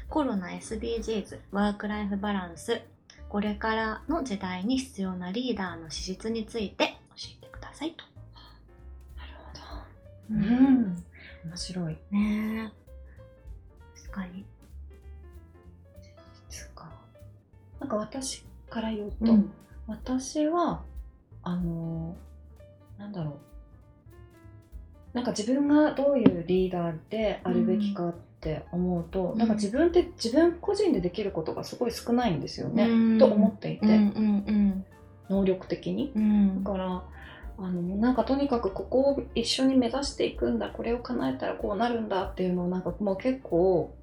[0.08, 2.82] コロナ SDGs ワークライフバランス
[3.30, 8.04] これからの時代に必要なリーダーの資質について教えてくださいと。
[9.16, 10.56] なるほど。
[10.58, 11.04] ううん。
[11.44, 11.96] 面白い。
[12.10, 12.72] ね
[13.96, 14.00] え。
[14.02, 14.44] 確かに。
[16.48, 16.90] つうか
[17.78, 19.52] なんか私から言うと、うん。
[19.86, 20.82] 私は
[21.44, 22.16] あの
[22.98, 25.16] なんだろう。
[25.16, 29.38] なんか自分がどういうリーダーであるべきかって思うと、うん。
[29.38, 33.18] なんか自分って自分個人でできることがすごい少ないんですよね、うん。
[33.18, 34.84] と思っていて、うんうん
[35.28, 36.12] 能力的に。
[36.14, 36.22] うん。
[36.22, 37.02] うんだから
[37.62, 43.94] あのなんかとにかくここを一緒に目指していくんだこれを叶えたらこうなるんだっていうのをなんかもう結構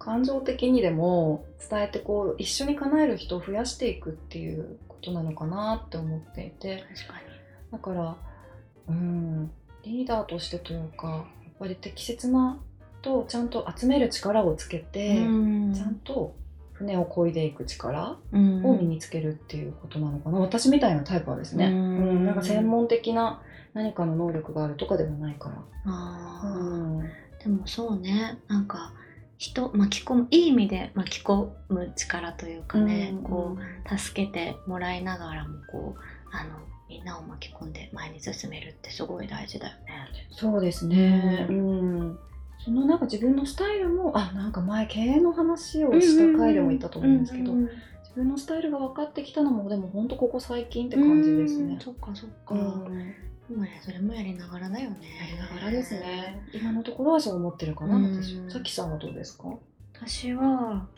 [0.00, 6.84] 感情的にでも伝えてこう一緒に叶える人を増やしていくっていうことなのかなって思っていて。
[6.96, 7.28] 確か
[7.70, 8.16] だから
[8.88, 9.50] うん
[9.84, 11.24] リーダーとしてというかやっ
[11.58, 12.58] ぱり適切な
[13.02, 16.34] とちゃんと集める力をつけて、ちゃんと
[16.72, 18.64] 船を漕いでいく力うん。
[18.64, 21.72] を身につけるっていうことなのかな、私みたいなタイプはですね、うん。
[21.72, 22.26] うん。
[22.26, 23.42] なんか専門的な
[23.74, 25.56] 何かの能力があるとかではないから、
[25.86, 26.58] あー。
[26.58, 27.08] うん。
[27.42, 28.38] でもそうね。
[28.48, 28.92] なんか
[29.38, 33.22] 人巻き込むいい意味で巻き込む力というかね、うん。
[33.22, 33.56] こ
[33.92, 36.00] う助けてもらいながらもこう
[36.32, 36.58] あの
[36.88, 40.08] みんなを巻き込んで前に進めるってすごい大事だよね。
[40.30, 41.46] そうですね。
[41.48, 42.18] ううん。
[42.68, 51.80] そのなんか自分のスタイルもあなんか前経営の話をした回でも言ったと思うんですけど、うんうんうん自分のスタイルが分かってきたのもでも本当ここ最近って感じですねうん。
[51.80, 52.54] そっかそっか。
[52.54, 53.14] うん
[53.50, 54.96] 今ねそれもやりながらだよね。
[55.20, 56.42] やりながらですね。
[56.52, 58.50] 今のところはそう思ってるかな、うん私は。
[58.50, 59.44] さきさんはどうですか？
[59.94, 60.88] 私は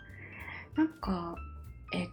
[0.77, 1.35] なんか
[1.93, 2.09] えっ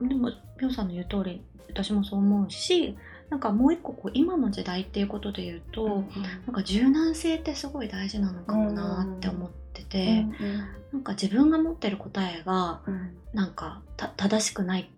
[0.00, 2.96] とでもぴょんさんの言う通り私もそう思うし
[3.32, 6.04] なんかもう一個こう今の時代っていうことで言うと、
[6.46, 10.26] なんか柔軟性ってすごい大事なのかもなって思ってて、
[10.92, 13.16] なんか自分が持ってる答えがうん。
[13.32, 14.90] なんかた正しくない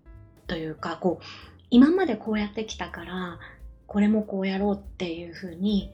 [0.48, 1.24] というかこう
[1.70, 3.38] 今までこうやってきたから
[3.86, 5.92] これもこうやろうっていうふうに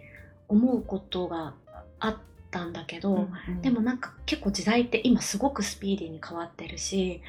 [0.49, 1.53] 思うことが
[1.99, 2.17] あっ
[2.51, 3.29] たんだけど、
[3.61, 7.21] でもなんか結構時代って今すごくスピーディーに変わってるし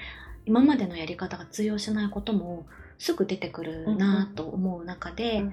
[0.46, 2.66] 今までのやり方が通用しないことも
[3.02, 5.44] すぐ出てくるなと思う中で,、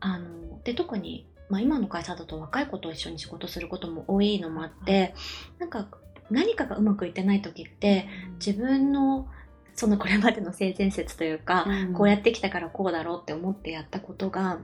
[0.00, 5.14] あので特に、まあ、今の会社だと若い子と一緒に仕事することも多いのもあって、
[5.60, 5.86] なんか
[6.32, 8.08] 何かがうまくいってない時って
[8.44, 9.28] 自分の
[9.72, 14.58] そのこれまでの性善説というか、こうやってきたからこうだろうって思ってやったことが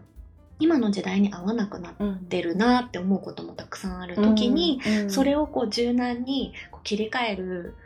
[0.59, 7.77] 今の時代に合わなくなっってるなって思うこともたくさんある時に、それをこう柔軟にこう切り替える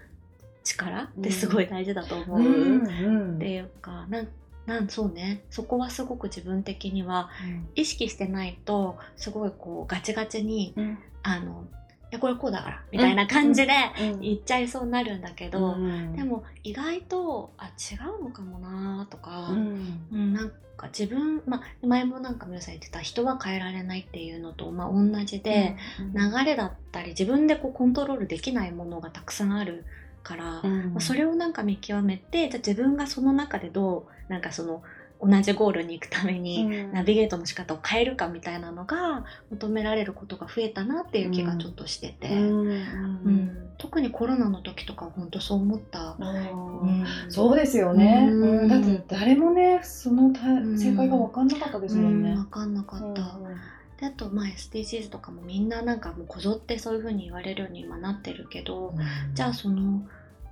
[0.71, 4.29] 力ってすごい大事だと思う、っていうかなん
[4.67, 5.43] なんそうね。
[5.51, 7.31] そこはすごく自分的には
[7.75, 10.75] 意識してないとすごいこうガチガチに
[11.23, 11.65] あの
[12.13, 13.73] いやこれこうだからみたいな感じで
[14.21, 15.77] 言っちゃいそうになるんだけど、
[16.17, 25.77] でも意外とあ違うのかもなとか、うん、なんか自分、まあ、前もなんか皆さん言ってた人は変えられないっていうのと、まあ、同じで、
[26.15, 29.85] 流れだったり自分でこうコントロールできないものがたくさんある
[30.23, 30.63] から、ま
[30.97, 34.83] あそれをなんか見極めてじゃあ自分がその中でどうなんかその
[35.23, 43.57] 同じゴールに行くためにナビゲートの仕方を変えるかみたいなのが求められることが増えたなっていう気がちょっとしてて、うん。
[43.77, 46.17] 特にコロナの時とかは本当そう思った。
[46.19, 46.25] う
[46.87, 47.05] ん。
[47.29, 48.59] そうですよね、うん。
[48.63, 52.31] うんだって誰もねその正解が分かんなかったですもんね。
[52.31, 52.37] うん。
[52.37, 53.41] 分かんなかった、
[54.01, 58.95] であとまあ SDGs とかもみんななんかもうこぞってそういう風に言われるように今なってるけど、
[59.35, 60.03] じゃあその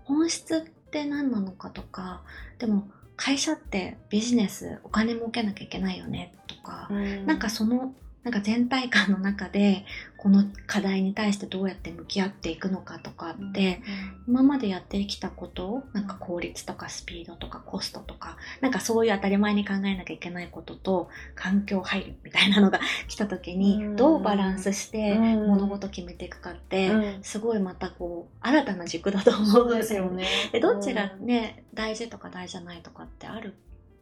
[0.05, 2.23] 本質って何なのかとか
[2.59, 6.89] でも会社ってビジネスお金儲けなきゃいけないよねとか、
[7.27, 9.87] なんかそのなんか全体感の中で
[10.19, 13.81] この課題に対してどうやって向き合っていくのかとかって、
[14.27, 23.97] 今までやってきたことをなんか効率とかスピードとかコストとかなんかそういう当たり前に考えなきゃいけないことと環境配慮みたいなのが 来た時にうん。
[23.97, 25.47] どうバランスしてうん。
[25.47, 27.23] 物事決めていくかってうん。
[27.23, 30.27] すごいまたこう新たな軸だと思そううですよね。
[30.53, 33.55] でどっちがね大事とか大事じゃないとかってある？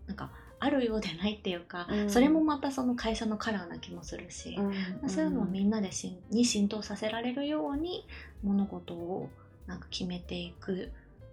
[0.06, 0.30] なんか
[0.66, 2.10] あるようでないっていうか、うん。
[2.10, 5.08] それもまたその会社のカラーな気もするし、うん。
[5.08, 8.04] そういうのをみんなでしんに浸透させられるように
[8.42, 9.30] 物事を
[9.66, 10.90] なんか決めていく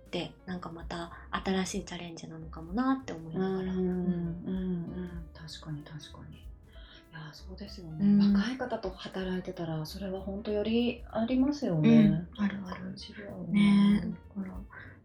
[0.07, 3.79] ってなんかまた新しいチャレンジなのかもなって思いながら、うん。
[3.79, 3.85] うん
[4.45, 4.59] うんう
[5.01, 5.09] ん。
[5.33, 6.37] 確かに確かに。
[6.37, 8.33] いやそうですよね、うん。
[8.33, 12.27] 若い方と働いてたらそれは本当よりありますよね。
[12.37, 12.43] うん。
[12.43, 12.83] あるある。
[13.51, 14.01] ね。
[14.03, 14.07] え
[14.39, 14.53] だから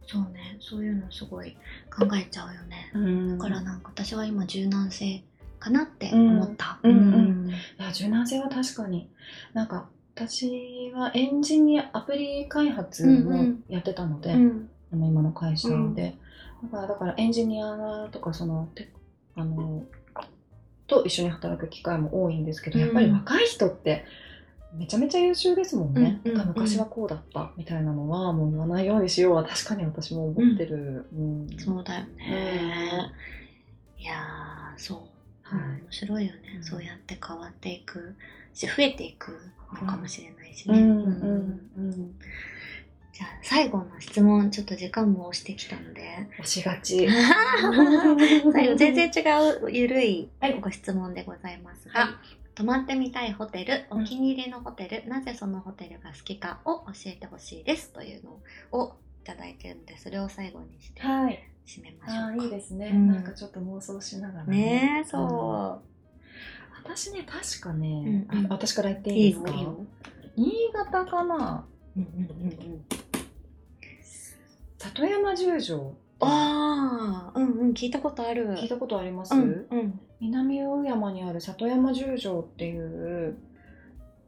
[0.09, 0.57] そうね。
[0.59, 1.57] そういうのすごい
[1.95, 5.23] 考えちゃうよね、うん、だからなんか私は今柔軟性
[5.61, 6.95] かなって思った、うんう
[7.47, 7.51] ん。
[7.51, 9.11] いや柔軟性は確かに。
[9.53, 14.71] なんか私はエンジニアアプリ開発もやってたので、うん。
[14.93, 16.17] あの今の会社で、
[16.63, 18.91] だからだからエンジニアとかそのて
[19.37, 19.85] あの
[20.87, 24.07] と一緒に働く機会も多いんですけど、うんやっぱり若い人って
[24.75, 26.47] めちゃめちゃ優秀ですもんね、うんうんうん。
[26.49, 31.49] 昔はこうだったみたいなのはもう言わないようにしようは確かに私も思ってる、うん。
[31.59, 33.11] そうだよね、
[33.99, 34.99] いやーそう。
[35.43, 35.83] はい。
[35.83, 36.65] 面白いよね、うん。
[36.65, 38.15] そうやって変わっていく
[38.53, 39.39] し増えていく
[39.73, 41.61] のかもしれないしね、うんうんうん。
[41.77, 42.15] うん。
[43.13, 46.29] じゃあ最後の質問ちょっと時間も押してきたので。
[46.39, 47.09] 押しがち。
[48.53, 49.21] 最後全然違
[49.67, 51.89] うゆるいはいご質問でございます。
[51.89, 52.11] が、はい
[52.59, 58.41] 泊まってみたいホテルお気に入りのホテル、なぜそのホテルが好きかを教えてほしいですというの
[58.73, 61.39] をいただいてるのでそれを最後にしてはい。
[61.65, 63.09] 締めましょうか、ああいいですね、うん。
[63.13, 64.97] なんかちょっと妄想しながらね。
[64.97, 65.05] えうん。
[65.07, 65.83] そ
[66.83, 69.51] 私ね確かね、うん私から言ってう、いいですか？
[69.53, 69.87] いいよ。
[70.37, 71.65] 新潟かな？
[71.97, 72.85] うんうんうんうん。
[74.79, 78.49] 里山十条ああうんうん聞いたことある。
[78.55, 80.01] 聞いたことあります、うんうん。
[80.21, 83.37] 南大山にある里山十条っていう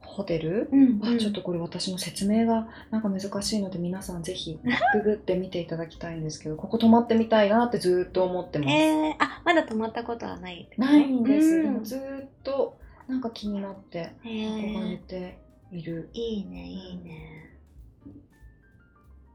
[0.03, 4.59] ホテル、うんあちょっとこれ私の説明がなんか難しいので皆さんぜひ
[4.95, 10.69] ググって見ていただきたいんですけどここ泊まってみたいなってずーっと思ってます、えー、あまだ泊まったことはない。
[10.77, 11.63] ないんです、うん。
[11.63, 12.79] でもずーっと
[13.09, 15.39] なんか気になってえ憧れー、て
[15.73, 17.50] いる、いいねいいね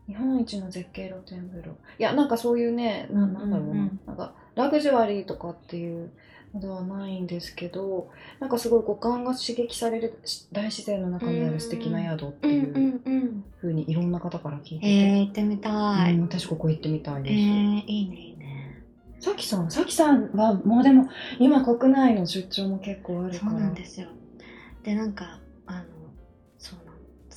[0.08, 1.76] 日本一の絶景露天風呂。
[2.00, 6.12] いやなんかそういうねななんだろうな,、うんうんなんかラグジュアリーとかっていう
[6.54, 10.18] のではないんですけどなんかすごい五感が刺激される
[10.54, 13.02] 大自然の中にある素敵な宿っていう
[13.58, 17.42] ふうにいろんな方から聞いてて、えー、行ってみたい、うん私ここ行ってみたいえです、ー、い
[18.04, 18.84] いねいいね。
[19.20, 24.08] さきさんさきさんはもうでも今国内の出張も結構あるそうからなんですよ。
[24.84, 25.40] でなんか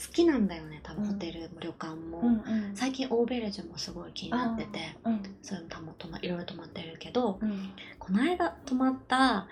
[0.07, 1.12] 好きなんだよね多分うん。
[1.12, 2.42] ホテルも旅館も、うんうん。
[2.74, 4.96] 最近オーベルジュもすごい気になってて。
[5.05, 5.22] うん。
[5.42, 7.70] そういうのたもとまいろいろ泊まってるけどうん。
[7.99, 9.46] この間泊まった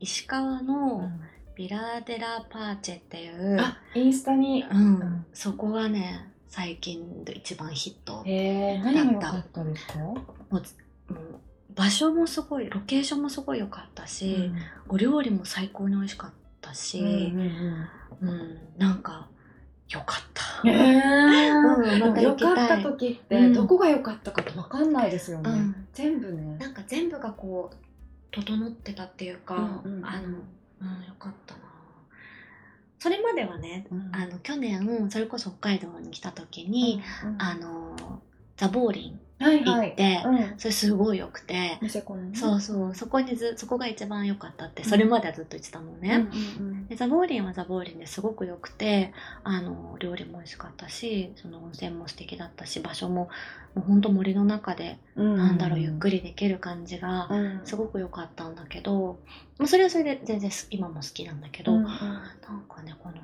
[0.00, 1.20] 石川うのん。
[1.54, 4.64] ビラデラパーチェっていう、あインスタに。
[4.64, 4.96] うん。
[5.00, 5.26] うん。
[5.32, 9.98] そこがね最近で一番ヒットへえ何がったですか？
[9.98, 10.14] も
[10.50, 10.62] うもう
[11.74, 14.50] 場所もすごいロケーションもすごい良かったし、
[14.88, 16.30] お料理も最高に美味しかっ
[16.60, 17.40] たし、うん
[18.20, 18.28] うん。
[18.28, 18.58] うん。
[18.78, 19.28] なんか
[19.92, 20.42] 良かった。
[20.64, 22.54] うんへうんまた良行きたい。
[22.54, 23.52] かった時って、うん。
[23.52, 25.86] どこが良かったかって分かんないですよね、うん。
[25.92, 26.56] 全部ね。
[26.58, 27.76] なんか全部がこう
[28.30, 30.06] 整ってたっていうか、うんうんうん。
[30.06, 30.34] あの、うん、
[31.06, 31.60] よかったな。
[32.98, 34.10] それまではね、うん。
[34.12, 37.42] あの去年それこそ北海道に来た時に、うん。
[37.42, 37.96] あの
[38.56, 39.20] ザボーリン
[39.50, 40.54] 行って、うん。
[40.58, 41.78] それすごい良くて、
[42.34, 42.94] そうそう。
[42.94, 46.26] そこにずそこが一番良かったってそれまではずっと言ってたのね。
[46.88, 49.12] でザボーリンはザボーリンですごく良くて
[49.44, 53.28] あの料理も美味しかったしその温泉も素敵だったし場所も
[53.74, 55.36] もうほんと森の中で、うん。
[55.36, 57.60] なんだろうゆっくりできる感じがうん。
[57.64, 59.18] すごく良かったんだけど、
[59.58, 63.16] まあ、それはそれで全然今も好きなんだけど、うなんかねこの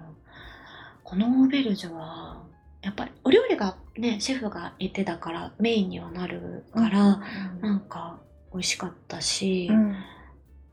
[1.04, 2.37] このオーベルジュは
[2.82, 7.20] やっぱりお料理がねシェフがいてだからメインにはなるから、
[7.60, 8.20] なんか
[8.52, 9.96] 美味しかったし、うん。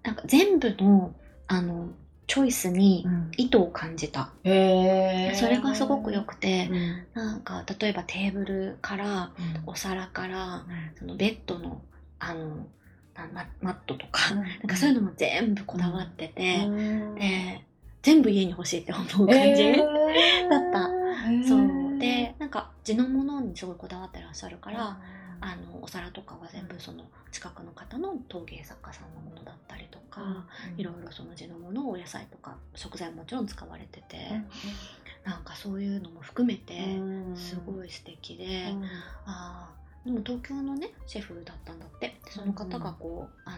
[0.03, 1.13] なんか全部の
[1.47, 1.89] あの
[2.27, 3.31] チョイスにうん。
[3.37, 7.05] 意図を感じた、へえそれがすごく良くて、うん。
[7.13, 9.63] なんか例えばテーブルからうん。
[9.65, 10.65] お皿から
[10.99, 11.81] そのベッドの
[12.19, 12.67] あの
[13.15, 14.39] なママットとか、うん。
[14.41, 17.15] なんかそういうのも全部こだわってて、うん。
[17.15, 17.65] で
[18.03, 20.49] 全部家に欲しいって思う感じ、えー。
[20.49, 20.87] だった。
[21.47, 24.99] そうでなんか地のものにすごいこだわってらっしゃるから、
[25.41, 30.45] あのお皿とかは全部その近くの方の陶芸作家さんのものだったりとか、
[30.77, 34.41] いろいろその地のものをお野菜とか食材ももちろん使われてて、
[35.25, 36.99] なんかそういうのも含めて
[37.35, 38.73] すごい素敵で、
[39.25, 43.57] あーでも東京のねシェフだったんだってでその方がこう、あ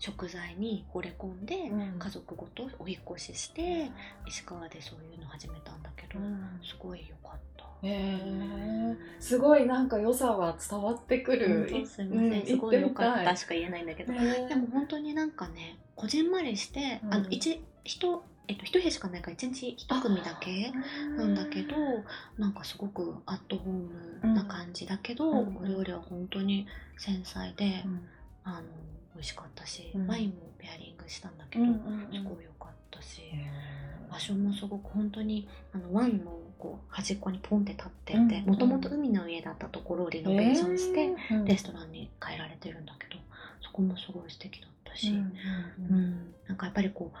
[0.00, 3.90] 食材に惚れ込んで、家族ごとお引っ越しして
[4.26, 6.20] 石川でそういうの始めたんだけど、
[6.62, 7.57] すごい良かった。
[7.82, 11.86] へえすごいなんか良さは伝わってくる。
[11.86, 14.18] すみません、すごい良かったしか言えないんだけど、で
[14.48, 17.14] でも本当になんかねこじんまりして、うん。
[17.14, 20.72] あの一人えっと一部屋しかないから一日一組だけ
[21.16, 21.76] なんだけど
[22.38, 25.56] なんかすごくアットホームな感じだけど、うん。
[25.58, 26.66] お料理は本当に
[26.96, 27.84] 繊細で、
[28.44, 28.62] あの
[29.14, 30.06] 美味しかったし、うん。
[30.06, 31.70] ワインもペアリングしたんだけど、す
[32.22, 33.22] ごい良かったし、
[34.10, 41.10] 場所もすごく本当にあの湾のこう端っこにポンって立ってうんてもともと海の家だったところをリノベーションして、
[41.44, 43.20] レストランに変えられてるんだけど
[43.60, 47.18] そこもすごい素敵だったし、うんなんかやっぱりこう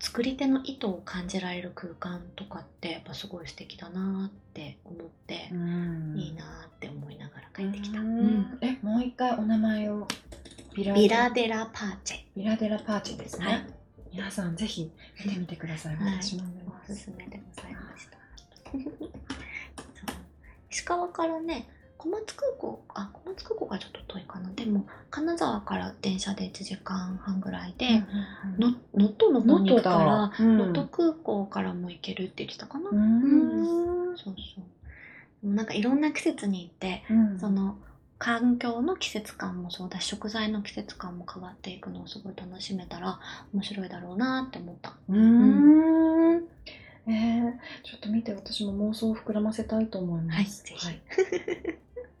[0.00, 8.58] 作り手の意図を感じられる空間とかってやっぱすごい素敵だなって思って、いいなって思いながら帰ってきた、うん。
[8.60, 10.06] えもう一回お名前を
[10.74, 11.68] ビラデラ？
[11.72, 13.66] パーチビラデラパーチですね、はい。
[14.12, 14.88] 皆さんぜひ
[15.24, 16.22] 見てみてください、はい。
[16.22, 16.44] 私も
[16.84, 18.17] おすすめでございました
[20.70, 24.50] 石川からね小松空港あ小松空港がちょっと遠いかな。
[24.52, 28.04] でも金沢から電車で1時間半ぐらいで、
[28.56, 30.82] の能登の方に行くから能登だ。
[30.82, 30.88] うん。
[30.88, 34.16] 空港からも行けるって言ってたかな、うん。
[34.16, 34.62] そうそ
[35.42, 35.54] う。
[35.54, 37.40] なんかいろんな季節に行ってうん。
[37.40, 37.76] その
[38.18, 43.20] 環境の季節感もそうだし食材の季節感も変わっていくのをすごい楽しめたら
[43.54, 44.94] 面白いだろうなって思った。
[45.08, 46.48] うーん
[47.08, 47.52] えー、
[47.82, 50.36] ちょっと見て私も妄想を膨らませたいと思います。
[50.36, 50.86] はいぜひ。
[50.86, 51.00] はい、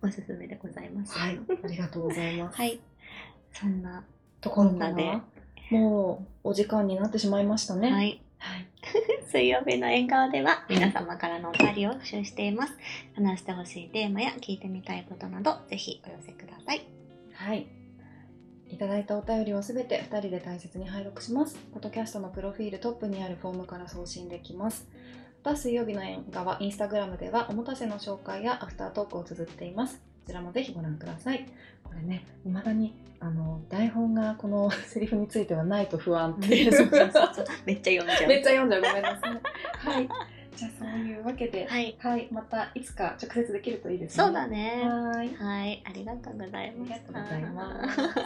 [0.02, 1.16] おすすめでございます。
[1.16, 2.80] はいありがとうございます、はい。
[3.52, 4.04] そんな
[4.40, 4.92] ところな。
[4.92, 5.04] で。
[5.04, 5.22] ら
[5.70, 7.92] もうお時間になってしまいましたね。
[7.92, 8.22] はい。
[8.38, 8.66] はい。
[9.28, 12.72] 水曜日の縁側では皆様からのお便りを募集しています。
[13.14, 16.82] 話してほしいテーマや聞いてみたいことなどぜひお寄せください。
[17.34, 17.77] はい。
[18.70, 21.56] いただいたお便りをすべて2人で大切に拝読します。
[21.72, 24.86] ポッドキャストのプロフィールトップにあるフォームから送信できます。
[25.44, 29.96] また水曜日の縁側、インスタグラムではおもたせの紹介やアフタートークを綴っています。
[29.96, 31.46] こちらもぜひご覧ください。
[31.82, 36.70] これね、いまだにあの台本がこの セリフについてはないと不安っていう
[37.64, 38.28] めっちゃ読んじゃう。
[38.28, 38.82] めっちゃ読んじゃう。
[38.82, 39.40] ごめんなさい。
[39.78, 40.08] はい。
[40.58, 41.96] じゃあそういうわけで、はい。
[42.00, 44.24] はい、またいつか直接できるといいですね。
[44.24, 44.82] そうだね。
[44.84, 45.32] はい。
[45.36, 45.82] はい。
[45.86, 46.96] ありがとうございました。
[46.96, 47.98] ありがとうございます